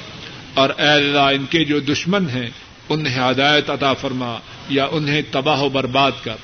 [0.54, 2.50] اور اے اللہ، ان کے جو دشمن ہیں،
[2.88, 4.38] انہیں ہدایت عطا فرما
[4.68, 6.34] یا انہیں تباہ و برباد کر۔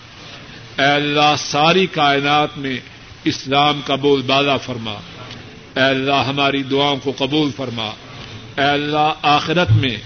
[0.79, 2.81] اے اللہ، ساری کائنات میں
[3.25, 4.93] اسلام کا بول بالا فرما۔
[5.77, 7.89] اے اللہ، ہماری دعاؤں کو قبول فرما۔
[8.57, 9.97] اے اللہ، آخرت میں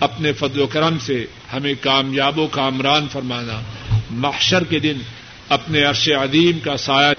[0.00, 3.60] اپنے فضل و کرم سے ہمیں کامیاب و کامران فرمانا۔
[4.10, 4.96] محشر کے دن
[5.48, 7.14] اپنے عرش عدیم کا سایہ